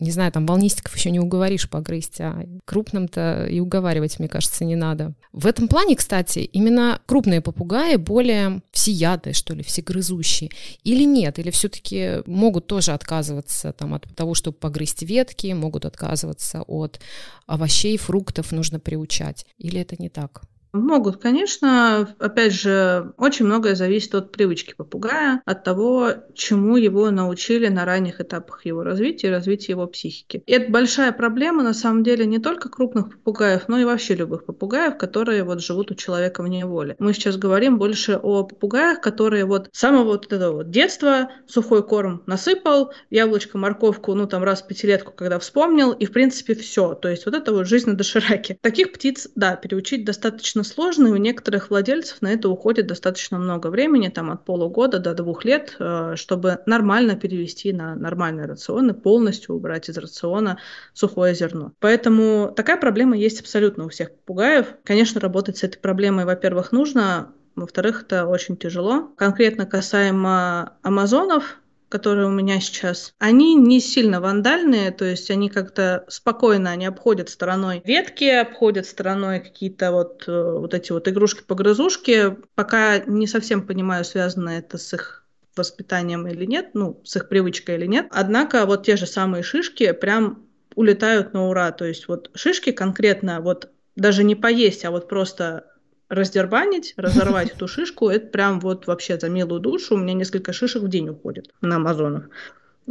не 0.00 0.10
знаю, 0.10 0.32
там 0.32 0.46
волнистиков 0.46 0.96
еще 0.96 1.10
не 1.10 1.20
уговоришь 1.20 1.68
погрызть, 1.68 2.20
а 2.20 2.44
крупным-то 2.64 3.46
и 3.46 3.60
уговаривать, 3.60 4.18
мне 4.18 4.28
кажется, 4.28 4.64
не 4.64 4.74
надо. 4.74 5.14
В 5.32 5.46
этом 5.46 5.68
плане, 5.68 5.94
кстати, 5.94 6.38
именно 6.38 7.00
крупные 7.06 7.42
попугаи 7.42 7.96
более 7.96 8.62
всеядные, 8.72 9.34
что 9.34 9.54
ли, 9.54 9.62
всегрызущие. 9.62 10.50
Или 10.84 11.04
нет? 11.04 11.38
Или 11.38 11.50
все-таки 11.50 12.22
могут 12.26 12.66
тоже 12.66 12.92
отказываться 12.92 13.72
там, 13.72 13.94
от 13.94 14.04
того, 14.16 14.34
чтобы 14.34 14.56
погрызть 14.56 15.02
ветки, 15.02 15.52
могут 15.52 15.84
отказываться 15.84 16.62
от 16.62 17.00
овощей, 17.46 17.98
фруктов, 17.98 18.52
нужно 18.52 18.80
приучать. 18.80 19.44
Или 19.58 19.80
это 19.80 19.96
не 19.98 20.08
так? 20.08 20.42
Могут, 20.72 21.16
конечно. 21.20 22.14
Опять 22.20 22.52
же, 22.52 23.12
очень 23.16 23.44
многое 23.44 23.74
зависит 23.74 24.14
от 24.14 24.30
привычки 24.30 24.74
попугая, 24.76 25.42
от 25.44 25.64
того, 25.64 26.10
чему 26.34 26.76
его 26.76 27.10
научили 27.10 27.66
на 27.66 27.84
ранних 27.84 28.20
этапах 28.20 28.64
его 28.64 28.84
развития 28.84 29.28
и 29.28 29.30
развития 29.30 29.72
его 29.72 29.88
психики. 29.88 30.44
И 30.46 30.52
это 30.52 30.70
большая 30.70 31.10
проблема, 31.10 31.64
на 31.64 31.74
самом 31.74 32.04
деле, 32.04 32.24
не 32.24 32.38
только 32.38 32.68
крупных 32.68 33.10
попугаев, 33.10 33.66
но 33.66 33.78
и 33.80 33.84
вообще 33.84 34.14
любых 34.14 34.44
попугаев, 34.44 34.96
которые 34.96 35.42
вот 35.42 35.60
живут 35.60 35.90
у 35.90 35.96
человека 35.96 36.40
в 36.40 36.46
неволе. 36.46 36.94
Мы 37.00 37.14
сейчас 37.14 37.36
говорим 37.36 37.76
больше 37.76 38.14
о 38.22 38.44
попугаях, 38.44 39.00
которые 39.00 39.46
вот 39.46 39.70
с 39.72 39.78
самого 39.80 40.04
вот 40.04 40.32
этого 40.32 40.58
вот 40.58 40.70
детства 40.70 41.30
сухой 41.48 41.82
корм 41.84 42.22
насыпал, 42.26 42.92
яблочко, 43.10 43.58
морковку, 43.58 44.14
ну 44.14 44.28
там 44.28 44.44
раз 44.44 44.62
в 44.62 44.68
пятилетку, 44.68 45.12
когда 45.12 45.40
вспомнил, 45.40 45.90
и 45.90 46.06
в 46.06 46.12
принципе 46.12 46.54
все. 46.54 46.94
То 46.94 47.08
есть 47.08 47.26
вот 47.26 47.34
это 47.34 47.52
вот 47.52 47.66
жизнь 47.66 47.90
на 47.90 47.96
дошираке. 47.96 48.56
Таких 48.60 48.92
птиц, 48.92 49.28
да, 49.34 49.56
переучить 49.56 50.04
достаточно 50.04 50.59
достаточно 50.60 50.64
сложно, 50.64 51.08
и 51.08 51.10
у 51.12 51.16
некоторых 51.16 51.70
владельцев 51.70 52.22
на 52.22 52.32
это 52.32 52.48
уходит 52.48 52.86
достаточно 52.86 53.38
много 53.38 53.68
времени, 53.68 54.08
там 54.08 54.30
от 54.30 54.44
полугода 54.44 54.98
до 54.98 55.14
двух 55.14 55.44
лет, 55.44 55.76
э, 55.78 56.14
чтобы 56.16 56.58
нормально 56.66 57.16
перевести 57.16 57.72
на 57.72 57.94
нормальный 57.94 58.46
рацион 58.46 58.90
и 58.90 58.94
полностью 58.94 59.54
убрать 59.54 59.88
из 59.88 59.98
рациона 59.98 60.58
сухое 60.92 61.34
зерно. 61.34 61.72
Поэтому 61.80 62.52
такая 62.54 62.76
проблема 62.76 63.16
есть 63.16 63.40
абсолютно 63.40 63.84
у 63.84 63.88
всех 63.88 64.10
попугаев. 64.12 64.66
Конечно, 64.84 65.20
работать 65.20 65.58
с 65.58 65.64
этой 65.64 65.78
проблемой, 65.78 66.24
во-первых, 66.24 66.72
нужно, 66.72 67.32
во-вторых, 67.56 68.02
это 68.02 68.26
очень 68.26 68.56
тяжело. 68.56 69.10
Конкретно 69.16 69.66
касаемо 69.66 70.76
амазонов, 70.82 71.60
которые 71.90 72.28
у 72.28 72.30
меня 72.30 72.60
сейчас, 72.60 73.14
они 73.18 73.56
не 73.56 73.80
сильно 73.80 74.20
вандальные, 74.20 74.92
то 74.92 75.04
есть 75.04 75.30
они 75.30 75.50
как-то 75.50 76.04
спокойно, 76.08 76.70
они 76.70 76.86
обходят 76.86 77.28
стороной 77.28 77.82
ветки, 77.84 78.24
обходят 78.24 78.86
стороной 78.86 79.40
какие-то 79.40 79.90
вот, 79.90 80.24
э, 80.26 80.52
вот 80.58 80.72
эти 80.72 80.92
вот 80.92 81.08
игрушки-погрызушки. 81.08 82.36
Пока 82.54 82.98
не 83.00 83.26
совсем 83.26 83.66
понимаю, 83.66 84.04
связано 84.04 84.50
это 84.50 84.78
с 84.78 84.94
их 84.94 85.26
воспитанием 85.56 86.26
или 86.28 86.46
нет, 86.46 86.70
ну, 86.74 87.00
с 87.04 87.16
их 87.16 87.28
привычкой 87.28 87.74
или 87.74 87.86
нет. 87.86 88.06
Однако 88.10 88.64
вот 88.66 88.86
те 88.86 88.96
же 88.96 89.06
самые 89.06 89.42
шишки 89.42 89.92
прям 89.92 90.46
улетают 90.76 91.34
на 91.34 91.48
ура. 91.48 91.72
То 91.72 91.84
есть 91.84 92.06
вот 92.06 92.30
шишки 92.34 92.70
конкретно 92.70 93.40
вот 93.40 93.70
даже 93.96 94.22
не 94.22 94.36
поесть, 94.36 94.84
а 94.84 94.92
вот 94.92 95.08
просто 95.08 95.69
раздербанить, 96.10 96.92
разорвать 96.96 97.50
эту 97.54 97.66
шишку, 97.66 98.10
это 98.10 98.26
прям 98.26 98.60
вот 98.60 98.86
вообще 98.86 99.18
за 99.18 99.30
милую 99.30 99.60
душу. 99.60 99.94
У 99.94 99.98
меня 99.98 100.12
несколько 100.12 100.52
шишек 100.52 100.82
в 100.82 100.88
день 100.88 101.08
уходит 101.08 101.50
на 101.62 101.76
Амазонах. 101.76 102.28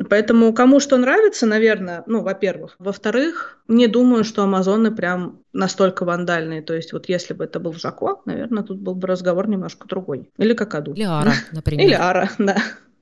Поэтому 0.09 0.53
кому 0.53 0.79
что 0.79 0.97
нравится, 0.97 1.45
наверное, 1.45 2.03
ну, 2.05 2.21
во-первых. 2.21 2.75
Во-вторых, 2.79 3.59
не 3.67 3.87
думаю, 3.87 4.23
что 4.23 4.43
Амазоны 4.43 4.91
прям 4.91 5.41
настолько 5.51 6.05
вандальные. 6.05 6.61
То 6.61 6.73
есть 6.73 6.93
вот 6.93 7.09
если 7.09 7.33
бы 7.33 7.43
это 7.43 7.59
был 7.59 7.73
Жако, 7.73 8.21
наверное, 8.25 8.63
тут 8.63 8.79
был 8.79 8.95
бы 8.95 9.07
разговор 9.07 9.49
немножко 9.49 9.87
другой. 9.87 10.29
Или 10.37 10.53
Какаду. 10.53 10.93
Или 10.93 11.03
Ара, 11.03 11.33
например. 11.51 11.85
Или 11.85 11.93
Ара, 11.93 12.29
да. 12.37 12.57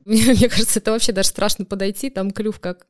Мне 0.05 0.49
кажется, 0.49 0.79
это 0.79 0.91
вообще 0.91 1.11
даже 1.11 1.27
страшно 1.29 1.65
подойти, 1.65 2.09
там 2.09 2.31
клюв 2.31 2.59
как 2.59 2.87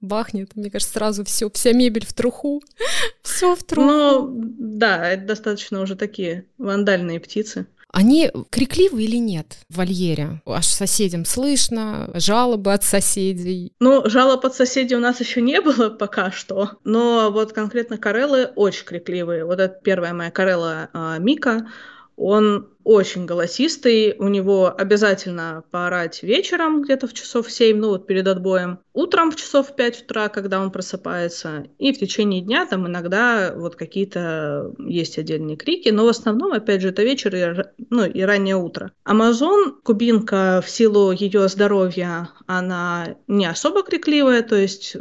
бахнет. 0.00 0.56
Мне 0.56 0.70
кажется, 0.70 0.94
сразу 0.94 1.24
все, 1.24 1.50
вся 1.50 1.72
мебель 1.72 2.06
в 2.06 2.12
труху. 2.12 2.62
все 3.22 3.54
в 3.54 3.62
труху. 3.62 3.88
Ну, 3.88 4.28
да, 4.58 5.08
это 5.10 5.26
достаточно 5.26 5.80
уже 5.80 5.96
такие 5.96 6.46
вандальные 6.58 7.20
птицы. 7.20 7.66
Они 7.94 8.28
крикливы 8.50 9.04
или 9.04 9.18
нет 9.18 9.58
в 9.68 9.76
вольере? 9.76 10.42
Аж 10.46 10.66
соседям 10.66 11.24
слышно, 11.24 12.10
жалобы 12.14 12.72
от 12.72 12.82
соседей. 12.82 13.72
Ну, 13.78 14.10
жалоб 14.10 14.44
от 14.44 14.56
соседей 14.56 14.96
у 14.96 15.00
нас 15.00 15.20
еще 15.20 15.40
не 15.40 15.60
было 15.60 15.90
пока 15.98 16.32
что, 16.32 16.72
но 16.82 17.30
вот 17.30 17.52
конкретно 17.52 17.96
Карелы 17.96 18.46
очень 18.56 18.84
крикливые. 18.84 19.44
Вот 19.44 19.60
это 19.60 19.78
первая 19.80 20.12
моя 20.12 20.32
Карела 20.32 20.88
э, 20.92 21.18
Мика, 21.20 21.68
он 22.16 22.68
очень 22.84 23.24
голосистый, 23.24 24.14
у 24.18 24.28
него 24.28 24.72
обязательно 24.76 25.64
поорать 25.70 26.22
вечером 26.22 26.82
где-то 26.82 27.06
в 27.06 27.14
часов 27.14 27.50
7, 27.50 27.78
ну 27.78 27.88
вот 27.88 28.06
перед 28.06 28.28
отбоем, 28.28 28.78
утром 28.92 29.30
в 29.30 29.36
часов 29.36 29.74
5 29.74 30.02
утра, 30.02 30.28
когда 30.28 30.60
он 30.60 30.70
просыпается, 30.70 31.66
и 31.78 31.92
в 31.92 31.98
течение 31.98 32.42
дня 32.42 32.66
там 32.66 32.86
иногда 32.86 33.54
вот 33.56 33.76
какие-то 33.76 34.74
есть 34.78 35.18
отдельные 35.18 35.56
крики, 35.56 35.88
но 35.88 36.04
в 36.04 36.08
основном, 36.08 36.52
опять 36.52 36.82
же, 36.82 36.90
это 36.90 37.02
вечер 37.02 37.34
и, 37.34 37.64
ну, 37.90 38.04
и 38.04 38.20
раннее 38.20 38.56
утро. 38.56 38.92
Амазон, 39.04 39.76
кубинка 39.82 40.62
в 40.64 40.68
силу 40.68 41.10
ее 41.10 41.48
здоровья, 41.48 42.30
она 42.46 43.16
не 43.26 43.46
особо 43.46 43.82
крикливая, 43.82 44.42
то 44.42 44.56
есть 44.56 44.96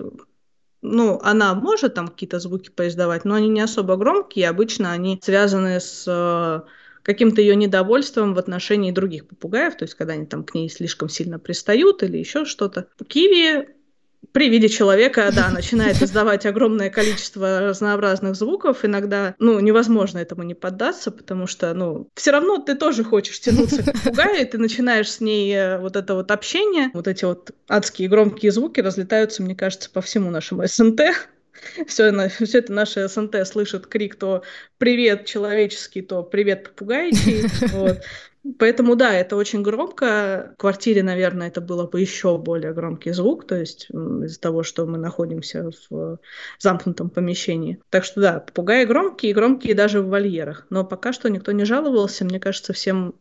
ну, 0.86 1.18
она 1.24 1.54
может 1.54 1.94
там 1.94 2.10
какие-то 2.10 2.40
звуки 2.40 2.70
поиздавать, 2.70 3.24
но 3.24 3.36
они 3.36 3.48
не 3.48 3.62
особо 3.62 3.96
громкие, 3.96 4.50
обычно 4.50 4.92
они 4.92 5.18
связаны 5.24 5.80
с 5.80 6.66
каким-то 7.04 7.42
ее 7.42 7.56
недовольством 7.56 8.34
в 8.34 8.40
отношении 8.40 8.92
других 8.92 9.28
попугаев, 9.28 9.76
то 9.76 9.84
есть 9.84 9.94
когда 9.94 10.14
они 10.14 10.26
там 10.26 10.44
к 10.44 10.54
ней 10.54 10.70
слишком 10.70 11.10
сильно 11.10 11.38
пристают 11.38 12.02
или 12.04 12.18
еще 12.18 12.46
что-то. 12.46 12.88
Киви 13.08 13.68
при 14.32 14.50
виде 14.50 14.70
человека, 14.70 15.32
да, 15.36 15.50
начинает 15.54 16.02
издавать 16.02 16.46
огромное 16.46 16.90
количество 16.90 17.60
разнообразных 17.60 18.36
звуков. 18.36 18.86
Иногда, 18.86 19.36
ну, 19.40 19.60
невозможно 19.60 20.20
этому 20.20 20.44
не 20.44 20.54
поддаться, 20.54 21.12
потому 21.12 21.48
что, 21.48 21.74
ну, 21.74 22.08
все 22.16 22.32
равно 22.32 22.58
ты 22.58 22.76
тоже 22.76 23.04
хочешь 23.04 23.40
тянуться 23.40 23.84
к 23.84 23.94
попугаю, 23.94 24.42
и 24.42 24.46
ты 24.46 24.58
начинаешь 24.58 25.12
с 25.12 25.20
ней 25.20 25.54
э, 25.54 25.78
вот 25.80 25.96
это 25.96 26.16
вот 26.16 26.32
общение. 26.32 26.90
Вот 26.94 27.08
эти 27.08 27.26
вот 27.26 27.52
адские 27.68 28.10
громкие 28.10 28.52
звуки 28.52 28.80
разлетаются, 28.80 29.44
мне 29.44 29.56
кажется, 29.56 29.90
по 29.90 30.02
всему 30.02 30.32
нашему 30.32 30.66
СНТ 30.66 31.02
все, 31.88 32.30
все 32.30 32.58
это 32.58 32.74
наше 32.74 33.08
СНТ 33.08 33.48
слышит 33.48 33.88
крик 33.88 34.16
то 34.16 34.44
«привет 34.78 35.26
человеческий», 35.26 36.02
то 36.02 36.24
«привет 36.24 36.64
попугайчий». 36.64 37.46
Вот. 37.72 38.02
Поэтому 38.60 38.96
да, 38.98 39.14
это 39.14 39.38
очень 39.38 39.62
громко. 39.62 40.52
В 40.56 40.58
квартире, 40.58 41.02
наверное, 41.02 41.48
это 41.48 41.62
было 41.62 41.88
бы 41.88 42.02
еще 42.02 42.38
более 42.38 42.74
громкий 42.74 43.12
звук, 43.12 43.48
то 43.48 43.56
есть 43.56 43.88
из-за 43.90 44.40
того, 44.40 44.64
что 44.64 44.86
мы 44.86 44.98
находимся 44.98 45.72
в 45.90 46.20
замкнутом 46.60 47.10
помещении. 47.10 47.80
Так 47.90 48.04
что 48.04 48.20
да, 48.20 48.40
попугаи 48.42 48.84
громкие, 48.84 49.34
громкие 49.34 49.76
даже 49.76 50.02
в 50.02 50.10
вольерах. 50.10 50.68
Но 50.70 50.84
пока 50.84 51.14
что 51.14 51.30
никто 51.30 51.54
не 51.54 51.64
жаловался. 51.64 52.26
Мне 52.26 52.40
кажется, 52.42 52.74
всем 52.74 53.16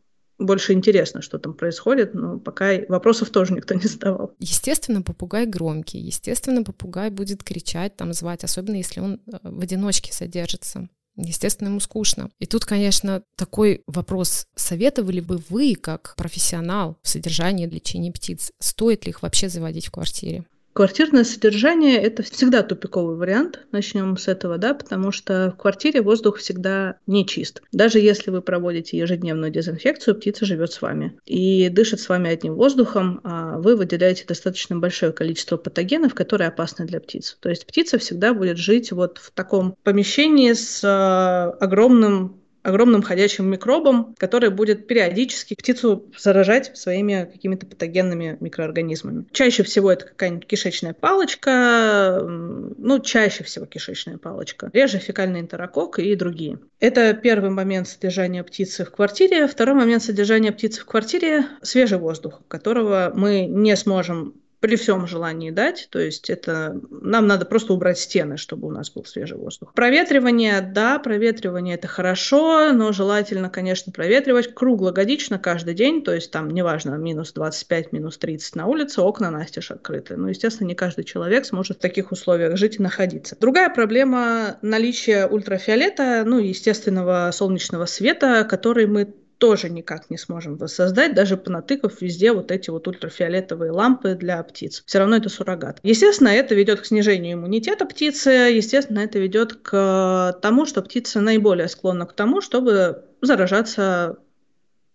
больше 0.44 0.72
интересно, 0.72 1.22
что 1.22 1.38
там 1.38 1.54
происходит, 1.54 2.14
но 2.14 2.38
пока 2.38 2.72
вопросов 2.88 3.30
тоже 3.30 3.54
никто 3.54 3.74
не 3.74 3.82
задавал. 3.86 4.34
Естественно, 4.38 5.02
попугай 5.02 5.46
громкий, 5.46 5.98
естественно, 5.98 6.62
попугай 6.62 7.10
будет 7.10 7.42
кричать, 7.42 7.96
там 7.96 8.12
звать, 8.12 8.44
особенно 8.44 8.76
если 8.76 9.00
он 9.00 9.20
э, 9.26 9.38
в 9.42 9.60
одиночке 9.60 10.12
содержится. 10.12 10.88
Естественно, 11.16 11.68
ему 11.68 11.80
скучно. 11.80 12.30
И 12.38 12.46
тут, 12.46 12.64
конечно, 12.64 13.22
такой 13.36 13.82
вопрос. 13.86 14.46
Советовали 14.54 15.20
бы 15.20 15.42
вы, 15.50 15.74
как 15.74 16.14
профессионал 16.16 16.98
в 17.02 17.08
содержании 17.08 17.66
и 17.66 17.70
лечении 17.70 18.10
птиц, 18.10 18.52
стоит 18.58 19.04
ли 19.04 19.10
их 19.10 19.22
вообще 19.22 19.48
заводить 19.48 19.86
в 19.86 19.90
квартире? 19.90 20.46
Квартирное 20.72 21.24
содержание– 21.24 21.98
это 22.02 22.22
всегда 22.22 22.62
тупиковый 22.62 23.16
вариант, 23.16 23.60
начнем 23.72 24.16
с 24.16 24.26
этого, 24.26 24.56
да, 24.56 24.72
потому 24.72 25.12
что 25.12 25.52
в 25.54 25.60
квартире 25.60 26.00
воздух 26.00 26.38
всегда 26.38 26.96
не 27.06 27.26
чист. 27.26 27.62
Даже 27.72 27.98
если 27.98 28.30
вы 28.30 28.40
проводите 28.40 28.96
ежедневную 28.96 29.52
дезинфекцию, 29.52 30.14
птица 30.14 30.46
живет 30.46 30.72
с 30.72 30.80
вами 30.80 31.18
и 31.26 31.68
дышит 31.68 32.00
с 32.00 32.08
вами 32.08 32.30
одним 32.30 32.54
воздухом, 32.54 33.20
а 33.22 33.58
вы 33.58 33.76
выделяете 33.76 34.24
достаточно 34.26 34.78
большое 34.78 35.12
количество 35.12 35.58
патогенов, 35.58 36.14
которые 36.14 36.48
опасны 36.48 36.86
для 36.86 37.00
птиц. 37.00 37.36
То 37.40 37.50
есть 37.50 37.66
птица 37.66 37.98
всегда 37.98 38.32
будет 38.32 38.56
жить 38.56 38.92
вот 38.92 39.18
в 39.18 39.30
таком 39.32 39.76
помещении 39.82 40.54
с 40.54 40.82
э, 40.82 41.56
огромным 41.62 42.41
огромным 42.62 43.02
ходячим 43.02 43.50
микробом, 43.50 44.14
который 44.18 44.50
будет 44.50 44.86
периодически 44.86 45.54
птицу 45.54 46.10
заражать 46.16 46.76
своими 46.76 47.28
какими-то 47.30 47.66
патогенными 47.66 48.36
микроорганизмами. 48.40 49.26
Чаще 49.32 49.62
всего 49.62 49.90
это 49.92 50.06
какая-нибудь 50.06 50.46
кишечная 50.46 50.94
палочка, 50.94 52.20
ну, 52.22 53.00
чаще 53.00 53.44
всего 53.44 53.66
кишечная 53.66 54.18
палочка, 54.18 54.70
реже 54.72 54.98
фекальный 54.98 55.40
энтерокок 55.40 55.98
и 55.98 56.14
другие. 56.14 56.58
Это 56.80 57.14
первый 57.14 57.50
момент 57.50 57.88
содержания 57.88 58.42
птицы 58.44 58.84
в 58.84 58.90
квартире. 58.90 59.46
Второй 59.46 59.74
момент 59.74 60.02
содержания 60.02 60.52
птицы 60.52 60.80
в 60.80 60.86
квартире– 60.86 61.46
свежий 61.62 61.98
воздух, 61.98 62.42
которого 62.48 63.12
мы 63.14 63.46
не 63.46 63.76
сможем 63.76 64.34
при 64.62 64.76
всем 64.76 65.08
желании 65.08 65.50
дать. 65.50 65.88
То 65.90 65.98
есть 65.98 66.30
это 66.30 66.80
нам 66.88 67.26
надо 67.26 67.44
просто 67.44 67.74
убрать 67.74 67.98
стены, 67.98 68.36
чтобы 68.36 68.68
у 68.68 68.70
нас 68.70 68.90
был 68.92 69.04
свежий 69.04 69.36
воздух. 69.36 69.74
Проветривание, 69.74 70.60
да, 70.60 71.00
проветривание 71.00 71.74
это 71.74 71.88
хорошо, 71.88 72.72
но 72.72 72.92
желательно, 72.92 73.50
конечно, 73.50 73.92
проветривать 73.92 74.54
круглогодично 74.54 75.40
каждый 75.40 75.74
день. 75.74 76.04
То 76.04 76.14
есть 76.14 76.30
там 76.30 76.48
неважно, 76.48 76.94
минус 76.94 77.32
25, 77.32 77.92
минус 77.92 78.18
30 78.18 78.54
на 78.54 78.66
улице, 78.66 79.00
окна 79.00 79.32
настежь 79.32 79.72
открыты. 79.72 80.16
Но, 80.16 80.28
естественно, 80.28 80.68
не 80.68 80.76
каждый 80.76 81.02
человек 81.02 81.44
сможет 81.44 81.78
в 81.78 81.80
таких 81.80 82.12
условиях 82.12 82.56
жить 82.56 82.76
и 82.78 82.82
находиться. 82.82 83.36
Другая 83.40 83.68
проблема– 83.68 84.58
наличие 84.62 85.26
ультрафиолета, 85.26 86.22
ну, 86.24 86.38
естественного 86.38 87.30
солнечного 87.32 87.86
света, 87.86 88.46
который 88.48 88.86
мы 88.86 89.12
тоже 89.42 89.70
никак 89.70 90.08
не 90.08 90.18
сможем 90.18 90.56
воссоздать, 90.56 91.16
даже 91.16 91.36
понатыкав 91.36 92.00
везде 92.00 92.30
вот 92.30 92.52
эти 92.52 92.70
вот 92.70 92.86
ультрафиолетовые 92.86 93.72
лампы 93.72 94.14
для 94.14 94.40
птиц. 94.44 94.84
Все 94.86 95.00
равно 95.00 95.16
это 95.16 95.28
суррогат. 95.28 95.80
Естественно, 95.82 96.28
это 96.28 96.54
ведет 96.54 96.80
к 96.80 96.86
снижению 96.86 97.32
иммунитета 97.32 97.84
птицы, 97.84 98.30
естественно, 98.30 99.00
это 99.00 99.18
ведет 99.18 99.54
к 99.54 100.38
тому, 100.40 100.64
что 100.64 100.80
птица 100.80 101.20
наиболее 101.20 101.66
склонна 101.66 102.06
к 102.06 102.12
тому, 102.12 102.40
чтобы 102.40 103.04
заражаться 103.20 104.18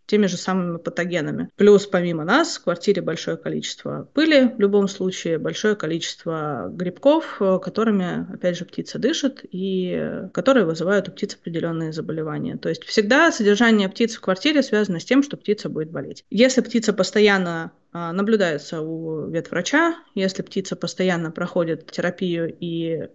теми 0.08 0.26
же 0.26 0.38
самыми 0.38 0.78
патогенами. 0.78 1.50
Плюс 1.56 1.86
помимо 1.86 2.24
нас 2.24 2.58
в 2.58 2.63
квартире 2.63 3.02
большое 3.02 3.38
количество 3.38 4.10
пыли, 4.13 4.54
в 4.56 4.60
любом 4.60 4.88
случае 4.88 5.38
большое 5.38 5.76
количество 5.76 6.70
грибков, 6.72 7.38
э, 7.39 7.60
которыми, 7.62 8.34
опять 8.34 8.58
же, 8.58 8.65
птица 8.65 8.98
дышит 8.98 9.41
и 9.43 10.28
которые 10.34 10.65
вызывают 10.65 11.10
у 11.10 11.12
птиц 11.12 11.36
определенные 11.36 11.93
заболевания. 11.93 12.58
То 12.58 12.70
есть 12.70 12.84
всегда 12.86 13.32
содержание 13.32 13.89
птиц 13.89 14.15
в 14.15 14.22
квартире 14.22 14.63
связано 14.63 15.00
с 15.00 15.06
тем, 15.06 15.22
что 15.22 15.38
птица 15.38 15.70
будет 15.70 15.91
болеть. 15.91 16.24
Если 16.30 16.62
птица 16.62 16.93
постоянно 16.93 17.72
а, 17.91 18.13
наблюдается 18.13 18.82
у 18.82 19.28
ветврача, 19.30 19.96
если 20.15 20.41
птица 20.41 20.76
постоянно 20.76 21.32
проходит 21.32 21.89
терапию 21.91 22.56
и 22.60 23.08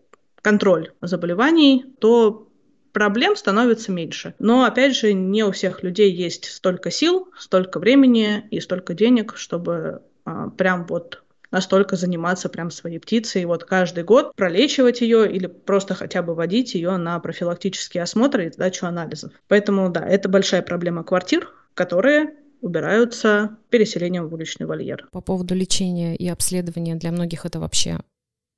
контроль 0.42 0.92
заболеваний, 1.00 1.85
то 2.00 2.48
проблем 2.92 3.37
становится 3.37 3.90
меньше. 3.92 4.35
Но, 4.38 4.64
опять 4.64 4.96
же, 4.96 5.12
не 5.12 5.44
у 5.44 5.52
всех 5.52 5.83
людей 5.83 6.12
есть 6.12 6.44
столько 6.44 6.90
сил, 6.90 7.28
столько 7.38 7.78
времени 7.78 8.44
и 8.50 8.61
столько 8.61 8.94
денег, 8.94 9.37
чтобы 9.37 10.02
а, 10.24 10.50
прям 10.50 10.87
вот 10.87 11.22
настолько 11.50 11.96
заниматься 11.96 12.48
прям 12.48 12.70
своей 12.70 12.98
птицей, 12.98 13.42
и 13.42 13.44
вот 13.44 13.64
каждый 13.64 14.05
год 14.05 14.35
пролечивать 14.35 15.02
ее 15.02 15.31
или 15.31 15.46
просто 15.46 15.94
хотя 15.94 16.22
бы 16.22 16.35
водить 16.35 16.74
ее 16.74 16.96
на 16.96 17.20
профилактические 17.20 18.02
осмотры 18.02 18.46
и 18.46 18.52
сдачу 18.52 18.87
анализов. 18.87 19.33
Поэтому, 19.48 19.90
да, 19.90 20.05
это 20.05 20.28
большая 20.28 20.62
проблема 20.62 21.05
квартир, 21.05 21.52
которые 21.74 22.35
убираются 22.62 23.59
переселением 23.70 24.28
в 24.28 24.35
уличный 24.35 24.66
вольер. 24.66 25.09
По 25.12 25.20
поводу 25.20 25.55
лечения 25.55 26.16
и 26.16 26.26
обследования 26.28 26.94
для 26.94 27.12
многих 27.12 27.44
это 27.44 27.61
вообще 27.61 27.98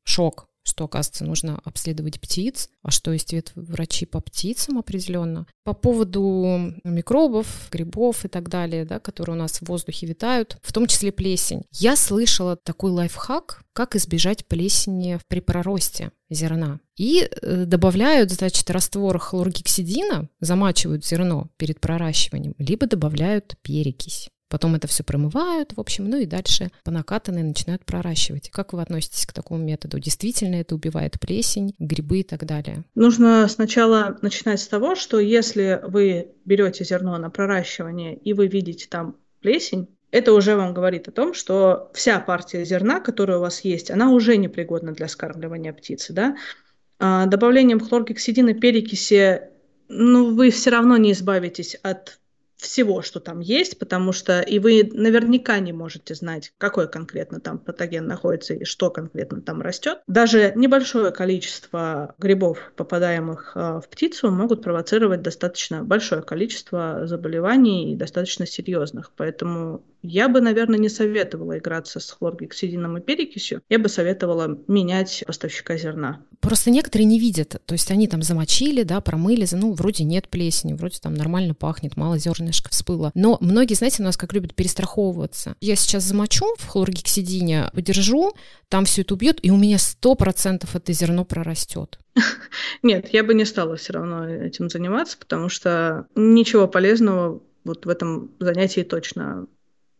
шок 0.05 0.47
что, 0.65 0.85
оказывается, 0.85 1.25
нужно 1.25 1.61
обследовать 1.65 2.21
птиц, 2.21 2.71
а 2.83 2.91
что 2.91 3.13
есть 3.13 3.35
врачи 3.55 4.07
по 4.07 4.21
птицам 4.21 4.79
определенно. 4.79 5.47
По 5.63 5.75
поводу 5.75 6.75
микробов, 6.85 7.69
грибов 7.71 8.25
и 8.25 8.29
так 8.29 8.49
далее, 8.49 8.85
да, 8.85 8.99
которые 8.99 9.37
у 9.37 9.39
нас 9.39 9.59
в 9.59 9.63
воздухе 9.63 10.07
витают, 10.07 10.59
в 10.63 10.73
том 10.73 10.87
числе 10.87 11.13
плесень. 11.13 11.65
Я 11.71 11.97
слышала 11.97 12.57
такой 12.57 12.91
лайфхак, 12.91 13.63
как 13.73 13.97
избежать 13.97 14.47
плесени 14.47 15.19
при 15.29 15.41
проросте 15.41 16.13
зерна. 16.31 16.81
И 16.97 17.29
э, 17.29 17.65
добавляют, 17.67 18.31
значит, 18.31 18.71
раствор 18.71 19.19
хлоргексидина, 19.19 20.29
замачивают 20.41 21.05
зерно 21.05 21.49
перед 21.57 21.81
проращиванием, 21.81 22.55
либо 22.59 22.87
добавляют 22.87 23.57
перекись. 23.63 24.29
Потом 24.55 24.77
это 24.77 24.87
все 24.87 25.03
промывают, 25.03 25.73
в 25.73 25.81
общем, 25.81 26.09
ну 26.09 26.17
и 26.17 26.27
дальше 26.27 26.71
по 26.85 26.93
накатанной 26.93 27.43
начинают 27.43 27.85
проращивать. 27.85 28.51
Как 28.51 28.73
вы 28.73 28.83
относитесь 28.83 29.27
к 29.27 29.33
такому 29.33 29.61
методу? 29.61 29.99
Действительно 29.99 30.55
это 30.55 30.77
убивает 30.77 31.19
плесень, 31.19 31.75
грибы 31.81 32.21
и 32.21 32.23
так 32.23 32.47
далее? 32.47 32.85
Нужно 32.95 33.49
сначала 33.49 34.17
начинать 34.23 34.61
с 34.61 34.69
того, 34.69 34.95
что 34.95 35.19
если 35.19 35.81
вы 35.83 36.29
берете 36.45 36.85
зерно 36.85 37.19
на 37.19 37.31
проращивание 37.31 38.17
и 38.17 38.33
вы 38.33 38.47
видите 38.47 38.87
там 38.89 39.17
плесень, 39.41 39.89
это 40.13 40.33
уже 40.33 40.55
вам 40.55 40.73
говорит 40.73 41.09
о 41.09 41.11
том, 41.11 41.35
что 41.35 41.91
вся 41.93 42.21
партия 42.21 42.65
зерна, 42.65 43.01
которая 43.01 43.39
у 43.39 43.41
вас 43.41 43.65
есть, 43.65 43.91
она 43.91 44.13
уже 44.13 44.37
непригодна 44.37 44.93
для 44.93 45.09
скармливания 45.09 45.73
птицы. 45.73 46.13
Да? 46.13 46.37
А 47.01 47.27
добавлением 47.27 47.81
хлоргексидина 47.81 48.55
перекиси 48.55 49.49
ну, 49.89 50.33
вы 50.33 50.51
все 50.51 50.71
равно 50.71 50.97
не 50.97 51.11
избавитесь 51.11 51.75
от 51.83 52.21
всего, 52.65 53.03
что 53.03 53.21
там 53.21 53.41
есть, 53.41 53.79
потому 53.79 54.13
что 54.13 54.41
и 54.41 54.59
вы 54.59 54.91
наверняка 54.93 55.59
не 55.61 55.73
можете 55.73 56.15
знать, 56.15 56.53
какой 56.59 56.89
конкретно 56.91 57.41
там 57.41 57.59
патоген 57.59 58.07
находится 58.07 58.55
и 58.55 58.65
что 58.65 58.91
конкретно 58.91 59.41
там 59.41 59.63
растет. 59.63 59.99
Даже 60.07 60.53
небольшое 60.57 61.13
количество 61.13 62.15
грибов, 62.19 62.73
попадаемых 62.77 63.53
э, 63.55 63.81
в 63.81 63.89
птицу, 63.89 64.31
могут 64.31 64.63
провоцировать 64.63 65.23
достаточно 65.23 65.85
большое 65.85 66.23
количество 66.23 67.07
заболеваний 67.07 67.93
и 67.93 67.97
достаточно 67.97 68.47
серьезных. 68.47 69.13
Поэтому 69.17 69.85
я 70.07 70.29
бы, 70.29 70.43
наверное, 70.43 70.79
не 70.79 70.91
советовала 70.91 71.57
играться 71.57 71.99
с 71.99 72.11
хлоргексидином 72.11 72.99
и 72.99 73.01
перекисью. 73.01 73.63
Я 73.71 73.79
бы 73.79 73.89
советовала 73.89 74.59
менять 74.69 75.25
поставщика 75.27 75.79
зерна. 75.79 76.23
Просто 76.41 76.71
некоторые 76.71 77.07
не 77.07 77.19
видят. 77.19 77.63
То 77.65 77.73
есть 77.73 77.91
они 77.91 78.07
там 78.07 78.23
замочили, 78.23 78.83
да, 78.83 79.01
промыли, 79.01 79.47
ну, 79.53 79.73
вроде 79.73 80.05
нет 80.05 80.29
плесени, 80.29 80.75
вроде 80.75 80.99
там 81.01 81.15
нормально 81.15 81.55
пахнет, 81.55 81.97
мало 81.97 82.19
зернышка 82.19 82.69
всплыло. 82.69 83.13
Но 83.15 83.39
многие, 83.41 83.73
знаете, 83.73 84.03
у 84.03 84.05
нас 84.05 84.19
как 84.19 84.35
любят 84.35 84.55
перестраховываться. 84.55 85.57
Я 85.63 85.75
сейчас 85.75 86.05
замочу 86.05 86.55
в 86.59 86.67
хлоргексидине, 86.69 87.71
подержу, 87.73 88.35
там 88.69 88.85
все 88.85 89.03
это 89.03 89.15
убьет, 89.15 89.39
и 89.41 89.51
у 89.51 89.57
меня 89.57 89.79
сто 89.79 90.15
процентов 90.17 90.77
это 90.77 90.93
зерно 90.93 91.25
прорастет. 91.25 91.99
Нет, 92.83 93.09
я 93.15 93.25
бы 93.25 93.33
не 93.33 93.47
стала 93.47 93.77
все 93.77 93.95
равно 93.95 94.29
этим 94.29 94.69
заниматься, 94.69 95.17
потому 95.17 95.49
что 95.49 96.07
ничего 96.15 96.69
полезного 96.69 97.41
вот 97.65 97.87
в 97.87 97.89
этом 97.89 98.33
занятии 98.39 98.83
точно 98.83 99.47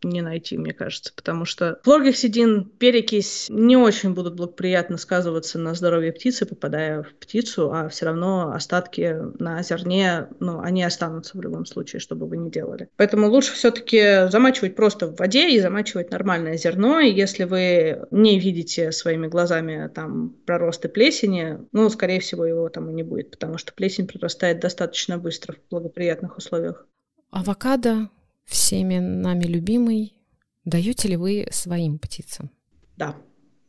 не 0.03 0.21
найти, 0.21 0.57
мне 0.57 0.73
кажется, 0.73 1.13
потому 1.15 1.45
что 1.45 1.79
флоргексидин, 1.83 2.65
перекись 2.65 3.47
не 3.49 3.77
очень 3.77 4.13
будут 4.13 4.35
благоприятно 4.35 4.97
сказываться 4.97 5.59
на 5.59 5.73
здоровье 5.73 6.11
птицы, 6.11 6.45
попадая 6.45 7.03
в 7.03 7.13
птицу, 7.15 7.71
а 7.73 7.89
все 7.89 8.05
равно 8.05 8.51
остатки 8.53 9.15
на 9.39 9.61
зерне, 9.63 10.27
ну, 10.39 10.59
они 10.59 10.83
останутся 10.83 11.37
в 11.37 11.41
любом 11.41 11.65
случае, 11.65 11.99
что 11.99 12.15
бы 12.15 12.27
вы 12.27 12.37
ни 12.37 12.49
делали. 12.49 12.89
Поэтому 12.97 13.29
лучше 13.29 13.53
все-таки 13.53 14.29
замачивать 14.29 14.75
просто 14.75 15.07
в 15.07 15.15
воде 15.15 15.49
и 15.49 15.59
замачивать 15.59 16.11
нормальное 16.11 16.57
зерно, 16.57 16.99
и 16.99 17.11
если 17.11 17.43
вы 17.43 18.05
не 18.11 18.39
видите 18.39 18.91
своими 18.91 19.27
глазами 19.27 19.89
там 19.93 20.35
проросты 20.45 20.89
плесени, 20.89 21.59
ну, 21.71 21.89
скорее 21.89 22.19
всего, 22.19 22.45
его 22.45 22.69
там 22.69 22.89
и 22.89 22.93
не 22.93 23.03
будет, 23.03 23.31
потому 23.31 23.57
что 23.57 23.73
плесень 23.73 24.07
прорастает 24.07 24.59
достаточно 24.59 25.17
быстро 25.17 25.53
в 25.53 25.69
благоприятных 25.69 26.37
условиях. 26.37 26.87
Авокадо 27.31 28.09
всеми 28.45 28.99
нами 28.99 29.43
любимый. 29.45 30.15
Даете 30.63 31.09
ли 31.09 31.15
вы 31.15 31.47
своим 31.51 31.99
птицам? 31.99 32.49
Да, 32.97 33.15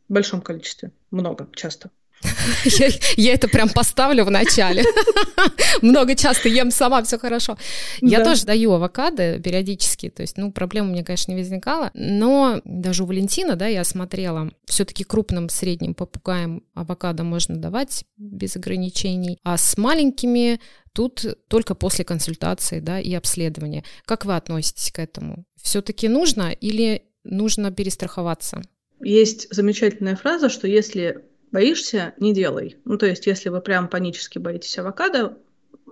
в 0.07 0.13
большом 0.13 0.41
количестве, 0.41 0.91
много, 1.11 1.49
часто. 1.55 1.91
Я, 2.65 2.89
я 3.15 3.33
это 3.33 3.47
прям 3.47 3.69
поставлю 3.69 4.25
в 4.25 4.31
начале. 4.31 4.83
Много 5.81 6.15
часто 6.15 6.49
ем 6.49 6.71
сама, 6.71 7.03
все 7.03 7.19
хорошо. 7.19 7.57
Я 8.01 8.19
да. 8.19 8.25
тоже 8.25 8.45
даю 8.45 8.71
авокадо 8.71 9.39
периодически, 9.39 10.09
то 10.09 10.21
есть, 10.21 10.37
ну, 10.37 10.51
проблем 10.51 10.87
у 10.87 10.91
меня, 10.93 11.03
конечно, 11.03 11.31
не 11.31 11.37
возникало, 11.37 11.91
но 11.93 12.61
даже 12.63 13.03
у 13.03 13.05
Валентина, 13.05 13.55
да, 13.55 13.67
я 13.67 13.83
смотрела, 13.83 14.51
все-таки 14.65 15.03
крупным, 15.03 15.49
средним 15.49 15.93
попугаем 15.93 16.63
авокадо 16.73 17.23
можно 17.23 17.55
давать 17.57 18.05
без 18.17 18.55
ограничений, 18.55 19.37
а 19.43 19.57
с 19.57 19.77
маленькими 19.77 20.59
Тут 20.97 21.27
только 21.47 21.75
после 21.75 22.03
консультации 22.03 22.79
да, 22.79 22.99
и 22.99 23.13
обследования. 23.13 23.83
Как 24.07 24.25
вы 24.25 24.35
относитесь 24.35 24.91
к 24.91 24.97
этому? 24.97 25.45
Все-таки 25.61 26.07
нужно 26.07 26.51
или 26.51 27.03
нужно 27.23 27.71
перестраховаться? 27.71 28.63
Есть 28.99 29.47
замечательная 29.53 30.15
фраза, 30.15 30.49
что 30.49 30.67
если 30.67 31.23
боишься, 31.51 32.15
не 32.17 32.33
делай. 32.33 32.77
Ну, 32.83 32.97
то 32.97 33.05
есть, 33.05 33.27
если 33.27 33.49
вы 33.49 33.61
прям 33.61 33.89
панически 33.89 34.39
боитесь 34.39 34.75
авокадо, 34.79 35.37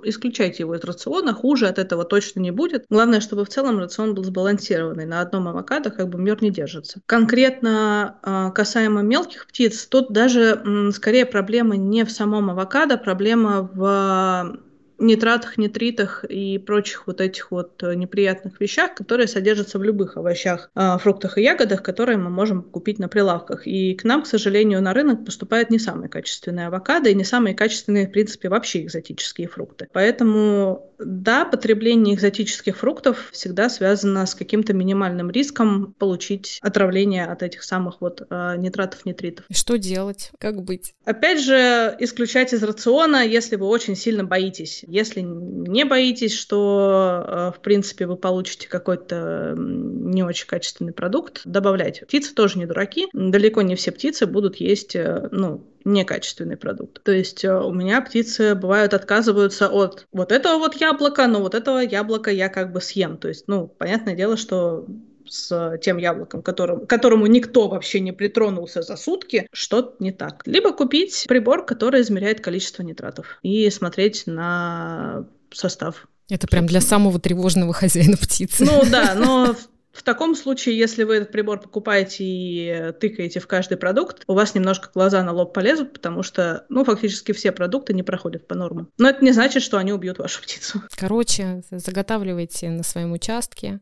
исключайте 0.03 0.63
его 0.63 0.73
из 0.73 0.83
рациона, 0.83 1.35
хуже 1.35 1.67
от 1.67 1.77
этого 1.77 2.03
точно 2.03 2.39
не 2.39 2.49
будет. 2.49 2.87
Главное, 2.89 3.19
чтобы 3.19 3.45
в 3.45 3.49
целом 3.49 3.77
рацион 3.77 4.15
был 4.15 4.23
сбалансированный. 4.23 5.05
На 5.05 5.21
одном 5.21 5.47
авокадо 5.47 5.91
как 5.91 6.09
бы 6.09 6.17
мир 6.17 6.41
не 6.41 6.49
держится. 6.49 6.99
Конкретно 7.05 8.17
э, 8.23 8.51
касаемо 8.55 9.03
мелких 9.03 9.45
птиц, 9.45 9.85
тут 9.85 10.11
даже 10.11 10.63
скорее 10.95 11.27
проблема 11.27 11.75
не 11.75 12.05
в 12.05 12.11
самом 12.11 12.49
авокадо, 12.49 12.97
проблема 12.97 13.69
в 13.71 14.65
нитратах, 14.99 15.57
нитритах 15.57 16.23
и 16.23 16.57
прочих 16.57 17.07
вот 17.07 17.21
этих 17.21 17.51
вот 17.51 17.81
э, 17.83 17.95
неприятных 17.95 18.59
вещах, 18.59 18.95
которые 18.95 19.27
содержатся 19.27 19.79
в 19.79 19.83
любых 19.83 20.17
овощах, 20.17 20.69
а, 20.75 20.97
фруктах 20.97 21.37
и 21.37 21.43
ягодах, 21.43 21.83
которые 21.83 22.17
мы 22.17 22.29
можем 22.29 22.63
купить 22.63 22.99
на 22.99 23.07
прилавках. 23.07 23.67
И 23.67 23.95
к 23.95 24.03
нам, 24.03 24.23
к 24.23 24.27
сожалению, 24.27 24.81
на 24.81 24.93
рынок 24.93 25.25
поступают 25.25 25.69
не 25.69 25.79
самые 25.79 26.09
качественные 26.09 26.67
авокадо 26.67 27.09
и 27.09 27.15
не 27.15 27.23
самые 27.23 27.55
качественные, 27.55 28.07
в 28.07 28.11
принципе, 28.11 28.49
вообще 28.49 28.83
экзотические 28.83 29.47
фрукты. 29.47 29.87
Поэтому, 29.91 30.93
да, 30.99 31.45
потребление 31.45 32.15
экзотических 32.15 32.77
фруктов 32.77 33.29
всегда 33.31 33.69
связано 33.69 34.25
с 34.25 34.35
каким-то 34.35 34.73
минимальным 34.73 35.29
риском 35.29 35.93
получить 35.97 36.59
отравление 36.61 37.25
от 37.25 37.43
этих 37.43 37.63
самых 37.63 38.01
вот 38.01 38.21
э, 38.29 38.55
нитратов, 38.57 39.05
нитритов. 39.05 39.45
Что 39.51 39.77
делать? 39.77 40.31
Как 40.39 40.61
быть? 40.61 40.93
Опять 41.03 41.41
же, 41.41 41.95
исключать 41.99 42.53
из 42.53 42.63
рациона, 42.63 43.25
если 43.25 43.55
вы 43.55 43.67
очень 43.67 43.95
сильно 43.95 44.23
боитесь 44.23 44.84
если 44.87 45.21
не 45.21 45.83
боитесь, 45.85 46.33
что, 46.33 47.23
э, 47.27 47.57
в 47.57 47.61
принципе, 47.61 48.07
вы 48.07 48.15
получите 48.17 48.67
какой-то 48.67 49.55
не 49.57 50.23
очень 50.23 50.47
качественный 50.47 50.93
продукт, 50.93 51.41
добавляйте. 51.45 52.05
Птицы 52.05 52.33
тоже 52.33 52.59
не 52.59 52.65
дураки. 52.65 53.07
Далеко 53.13 53.61
не 53.61 53.75
все 53.75 53.91
птицы 53.91 54.25
будут 54.25 54.57
есть, 54.57 54.95
э, 54.95 55.27
ну, 55.31 55.65
некачественный 55.85 56.57
продукт. 56.57 57.03
То 57.03 57.11
есть 57.11 57.45
э, 57.45 57.53
у 57.53 57.71
меня 57.71 58.01
птицы 58.01 58.55
бывают 58.55 58.93
отказываются 58.93 59.69
от 59.69 60.07
вот 60.11 60.31
этого 60.31 60.57
вот 60.57 60.75
яблока, 60.75 61.27
но 61.27 61.41
вот 61.41 61.55
этого 61.55 61.79
яблока 61.79 62.31
я 62.31 62.49
как 62.49 62.71
бы 62.71 62.81
съем. 62.81 63.17
То 63.17 63.27
есть, 63.27 63.47
ну, 63.47 63.67
понятное 63.67 64.15
дело, 64.15 64.37
что 64.37 64.85
с 65.29 65.77
тем 65.81 65.97
яблоком, 65.97 66.41
которым, 66.41 66.85
которому 66.85 67.27
никто 67.27 67.67
вообще 67.67 67.99
не 67.99 68.11
притронулся 68.11 68.81
за 68.81 68.95
сутки, 68.95 69.47
что-то 69.51 69.95
не 70.03 70.11
так. 70.11 70.41
Либо 70.45 70.71
купить 70.71 71.25
прибор, 71.27 71.65
который 71.65 72.01
измеряет 72.01 72.41
количество 72.41 72.83
нитратов, 72.83 73.39
и 73.41 73.69
смотреть 73.69 74.23
на 74.27 75.25
состав. 75.51 76.07
Это 76.29 76.47
прям 76.47 76.65
для 76.65 76.81
самого 76.81 77.19
тревожного 77.19 77.73
хозяина 77.73 78.17
птицы. 78.17 78.65
Ну 78.65 78.83
да, 78.89 79.13
но 79.17 79.55
в 79.95 80.03
таком 80.03 80.35
случае, 80.35 80.77
если 80.77 81.03
вы 81.03 81.15
этот 81.15 81.31
прибор 81.31 81.59
покупаете 81.59 82.23
и 82.25 82.91
тыкаете 82.99 83.39
в 83.39 83.47
каждый 83.47 83.77
продукт, 83.77 84.23
у 84.27 84.33
вас 84.33 84.53
немножко 84.53 84.89
глаза 84.93 85.23
на 85.23 85.31
лоб 85.31 85.53
полезут, 85.53 85.93
потому 85.93 86.21
что, 86.21 86.65
ну, 86.67 86.83
фактически 86.83 87.31
все 87.31 87.53
продукты 87.53 87.93
не 87.93 88.03
проходят 88.03 88.45
по 88.45 88.55
нормам. 88.55 88.89
Но 88.97 89.09
это 89.09 89.23
не 89.23 89.31
значит, 89.31 89.63
что 89.63 89.77
они 89.77 89.93
убьют 89.93 90.19
вашу 90.19 90.41
птицу. 90.41 90.81
Короче, 90.97 91.63
заготавливайте 91.71 92.69
на 92.69 92.83
своем 92.83 93.13
участке, 93.13 93.79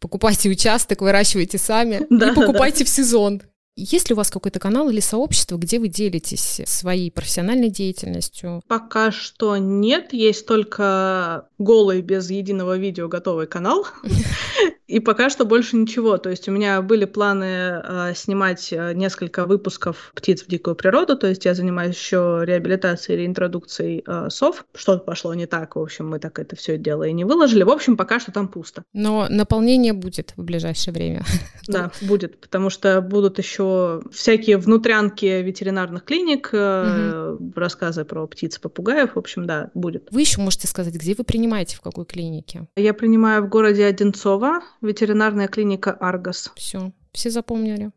покупайте 0.00 0.48
участок, 0.48 1.00
выращивайте 1.00 1.58
сами 1.58 2.06
да, 2.10 2.30
и 2.32 2.34
покупайте 2.34 2.80
да. 2.80 2.84
в 2.84 2.88
сезон. 2.88 3.42
Есть 3.76 4.08
ли 4.08 4.14
у 4.14 4.16
вас 4.16 4.28
какой-то 4.28 4.58
канал 4.58 4.90
или 4.90 4.98
сообщество, 4.98 5.56
где 5.56 5.78
вы 5.78 5.86
делитесь 5.86 6.62
своей 6.66 7.12
профессиональной 7.12 7.70
деятельностью? 7.70 8.60
Пока 8.66 9.12
что 9.12 9.56
нет, 9.56 10.12
есть 10.12 10.46
только 10.46 11.48
голый 11.58 12.02
без 12.02 12.28
единого 12.28 12.76
видео 12.76 13.06
готовый 13.06 13.46
канал. 13.46 13.86
И 14.88 15.00
пока 15.00 15.28
что 15.28 15.44
больше 15.44 15.76
ничего. 15.76 16.16
То 16.16 16.30
есть 16.30 16.48
у 16.48 16.52
меня 16.52 16.80
были 16.80 17.04
планы 17.04 17.44
э, 17.44 18.12
снимать 18.16 18.72
э, 18.72 18.94
несколько 18.94 19.44
выпусков 19.44 20.12
«Птиц 20.14 20.42
в 20.42 20.48
дикую 20.48 20.76
природу», 20.76 21.16
то 21.16 21.26
есть 21.26 21.44
я 21.44 21.54
занимаюсь 21.54 21.94
еще 21.94 22.40
реабилитацией, 22.44 23.18
реинтродукцией 23.18 24.02
э, 24.06 24.30
сов. 24.30 24.64
Что-то 24.74 25.04
пошло 25.04 25.34
не 25.34 25.44
так, 25.44 25.76
в 25.76 25.78
общем, 25.78 26.08
мы 26.08 26.18
так 26.18 26.38
это 26.38 26.56
все 26.56 26.78
дело 26.78 27.02
и 27.02 27.12
не 27.12 27.24
выложили. 27.24 27.64
В 27.64 27.70
общем, 27.70 27.98
пока 27.98 28.18
что 28.18 28.32
там 28.32 28.48
пусто. 28.48 28.82
Но 28.94 29.26
наполнение 29.28 29.92
будет 29.92 30.32
в 30.36 30.42
ближайшее 30.42 30.94
время. 30.94 31.24
Да, 31.68 31.90
будет, 32.00 32.40
потому 32.40 32.70
что 32.70 33.02
будут 33.02 33.36
еще 33.36 34.00
всякие 34.10 34.56
внутрянки 34.56 35.26
ветеринарных 35.26 36.02
клиник, 36.02 36.48
э, 36.52 37.36
угу. 37.38 37.52
рассказы 37.56 38.06
про 38.06 38.26
птиц, 38.26 38.58
попугаев, 38.58 39.16
в 39.16 39.18
общем, 39.18 39.46
да, 39.46 39.70
будет. 39.74 40.08
Вы 40.10 40.22
еще 40.22 40.40
можете 40.40 40.66
сказать, 40.66 40.94
где 40.94 41.14
вы 41.14 41.24
принимаете, 41.24 41.76
в 41.76 41.82
какой 41.82 42.06
клинике? 42.06 42.66
Я 42.74 42.94
принимаю 42.94 43.44
в 43.44 43.50
городе 43.50 43.84
Одинцово, 43.84 44.62
ветеринарная 44.80 45.48
клиника 45.48 45.92
Аргос. 45.92 46.52
Все, 46.56 46.92
все 47.12 47.30
запомнили. 47.30 47.90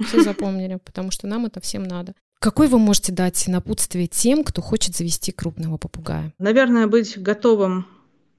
Все 0.00 0.22
запомнили, 0.22 0.78
потому 0.84 1.10
что 1.10 1.26
нам 1.26 1.46
это 1.46 1.60
всем 1.60 1.82
надо. 1.82 2.14
Какой 2.40 2.68
вы 2.68 2.78
можете 2.78 3.12
дать 3.12 3.48
напутствие 3.48 4.06
тем, 4.06 4.44
кто 4.44 4.62
хочет 4.62 4.94
завести 4.94 5.32
крупного 5.32 5.76
попугая? 5.76 6.32
Наверное, 6.38 6.86
быть 6.86 7.20
готовым 7.20 7.86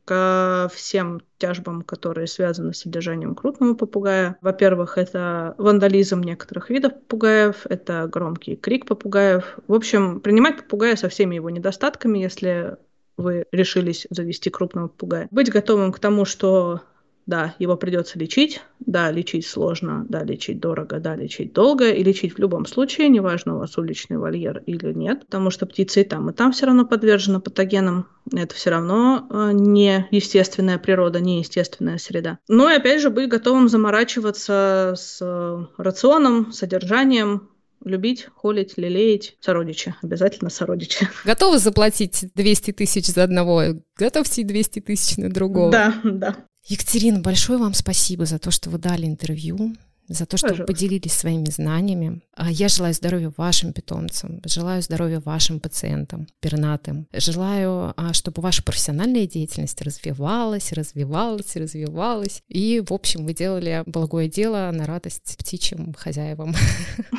ко 0.06 0.72
всем 0.74 1.22
тяжбам, 1.38 1.84
которые 1.84 2.26
связаны 2.26 2.74
с 2.74 2.80
содержанием 2.80 3.36
крупного 3.36 3.76
попугая. 3.76 4.38
Во-первых, 4.42 4.98
это 4.98 5.54
вандализм 5.60 6.22
некоторых 6.22 6.72
видов 6.72 6.94
попугаев, 6.94 7.68
это 7.70 8.08
громкий 8.12 8.56
крик 8.56 8.88
попугаев. 8.88 9.60
В 9.68 9.74
общем, 9.74 10.20
принимать 10.22 10.58
попугая 10.58 10.96
со 10.96 11.10
всеми 11.10 11.36
его 11.36 11.52
недостатками, 11.52 12.18
если 12.18 12.78
вы 13.18 13.46
решились 13.52 14.08
завести 14.10 14.50
крупного 14.50 14.88
попугая. 14.88 15.28
Быть 15.30 15.52
готовым 15.52 15.92
к 15.92 16.00
тому, 16.00 16.26
что 16.26 16.82
Да, 17.30 17.54
его 17.60 17.78
придется 17.78 18.18
лечить, 18.18 18.60
да, 18.80 19.12
лечить 19.12 19.46
сложно, 19.46 20.04
да, 20.10 20.24
лечить 20.24 20.60
дорого, 20.60 21.00
да, 21.00 21.16
лечить 21.16 21.54
долго, 21.54 21.92
и 21.92 22.04
лечить 22.04 22.34
в 22.34 22.40
любом 22.40 22.66
случае, 22.66 23.08
неважно, 23.08 23.56
у 23.56 23.60
вас 23.60 23.78
уличный 23.78 24.18
вольер 24.18 24.64
или 24.66 24.92
нет, 24.94 25.28
потому 25.28 25.52
что 25.52 25.68
птицы 25.68 26.02
и 26.02 26.04
там, 26.06 26.32
и 26.32 26.34
там 26.34 26.54
все 26.54 26.66
равно 26.66 26.88
подвержены 26.88 27.40
патогенам, 27.40 28.08
это 28.34 28.56
все 28.56 28.72
равно 28.72 29.28
э, 29.30 29.52
не 29.54 30.08
естественная 30.10 30.80
природа, 30.80 31.20
не 31.20 31.38
естественная 31.38 32.00
среда. 32.00 32.40
Ну 32.48 32.68
и 32.68 32.74
опять 32.74 33.00
же 33.00 33.12
быть 33.12 33.30
готовым 33.30 33.70
заморачиваться 33.70 34.96
с 34.98 35.20
э, 35.22 35.66
рационом, 35.78 36.52
содержанием, 36.52 37.48
любить, 37.86 38.28
холить, 38.36 38.74
лелеять 38.78 39.38
сородичи. 39.40 39.94
Обязательно 40.02 40.50
сородичи. 40.50 41.08
Готовы 41.26 41.60
заплатить 41.60 42.26
200 42.34 42.72
тысяч 42.72 43.06
за 43.06 43.24
одного? 43.24 43.62
Готовьте 43.98 44.44
200 44.44 44.80
тысяч 44.82 45.18
на 45.18 45.30
другого. 45.30 45.72
Да, 45.72 45.94
да. 46.04 46.36
Екатерина, 46.66 47.20
большое 47.20 47.60
вам 47.60 47.74
спасибо 47.74 48.26
за 48.26 48.40
то, 48.40 48.52
что 48.52 48.70
вы 48.70 48.78
дали 48.78 49.06
интервью, 49.06 49.76
за 50.10 50.26
то, 50.26 50.38
что 50.38 50.48
Пожалуйста. 50.48 50.64
вы 50.64 50.74
поделились 50.74 51.14
своими 51.14 51.50
знаниями. 51.50 52.22
А 52.34 52.52
я 52.52 52.68
желаю 52.68 52.94
здоровья 52.94 53.32
вашим 53.38 53.74
питомцам, 53.74 54.42
желаю 54.44 54.82
здоровья 54.82 55.20
вашим 55.20 55.60
пациентам, 55.60 56.28
пернатым. 56.42 57.08
Желаю, 57.14 57.94
а, 57.96 58.14
чтобы 58.14 58.42
ваша 58.42 58.64
профессиональная 58.64 59.28
деятельность 59.28 59.82
развивалась, 59.82 60.72
развивалась, 60.72 61.56
развивалась. 61.56 62.42
И, 62.48 62.84
в 62.86 62.92
общем, 62.92 63.26
вы 63.26 63.34
делали 63.34 63.84
благое 63.86 64.28
дело 64.28 64.70
на 64.74 64.86
радость 64.86 65.38
птичьим 65.38 65.94
хозяевам. 65.94 66.56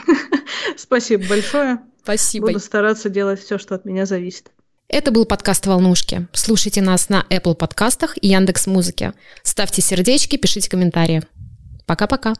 Спасибо 0.76 1.28
большое. 1.28 1.78
Спасибо. 2.02 2.48
Буду 2.48 2.58
стараться 2.58 3.08
делать 3.08 3.40
все, 3.40 3.58
что 3.58 3.76
от 3.76 3.84
меня 3.84 4.04
зависит. 4.04 4.50
Это 4.92 5.12
был 5.12 5.24
подкаст 5.24 5.68
«Волнушки». 5.68 6.26
Слушайте 6.32 6.82
нас 6.82 7.08
на 7.08 7.24
Apple 7.30 7.54
подкастах 7.54 8.16
и 8.20 8.26
Яндекс 8.26 8.66
Музыке. 8.66 9.12
Ставьте 9.44 9.80
сердечки, 9.82 10.34
пишите 10.34 10.68
комментарии. 10.68 11.22
Пока-пока. 11.86 12.34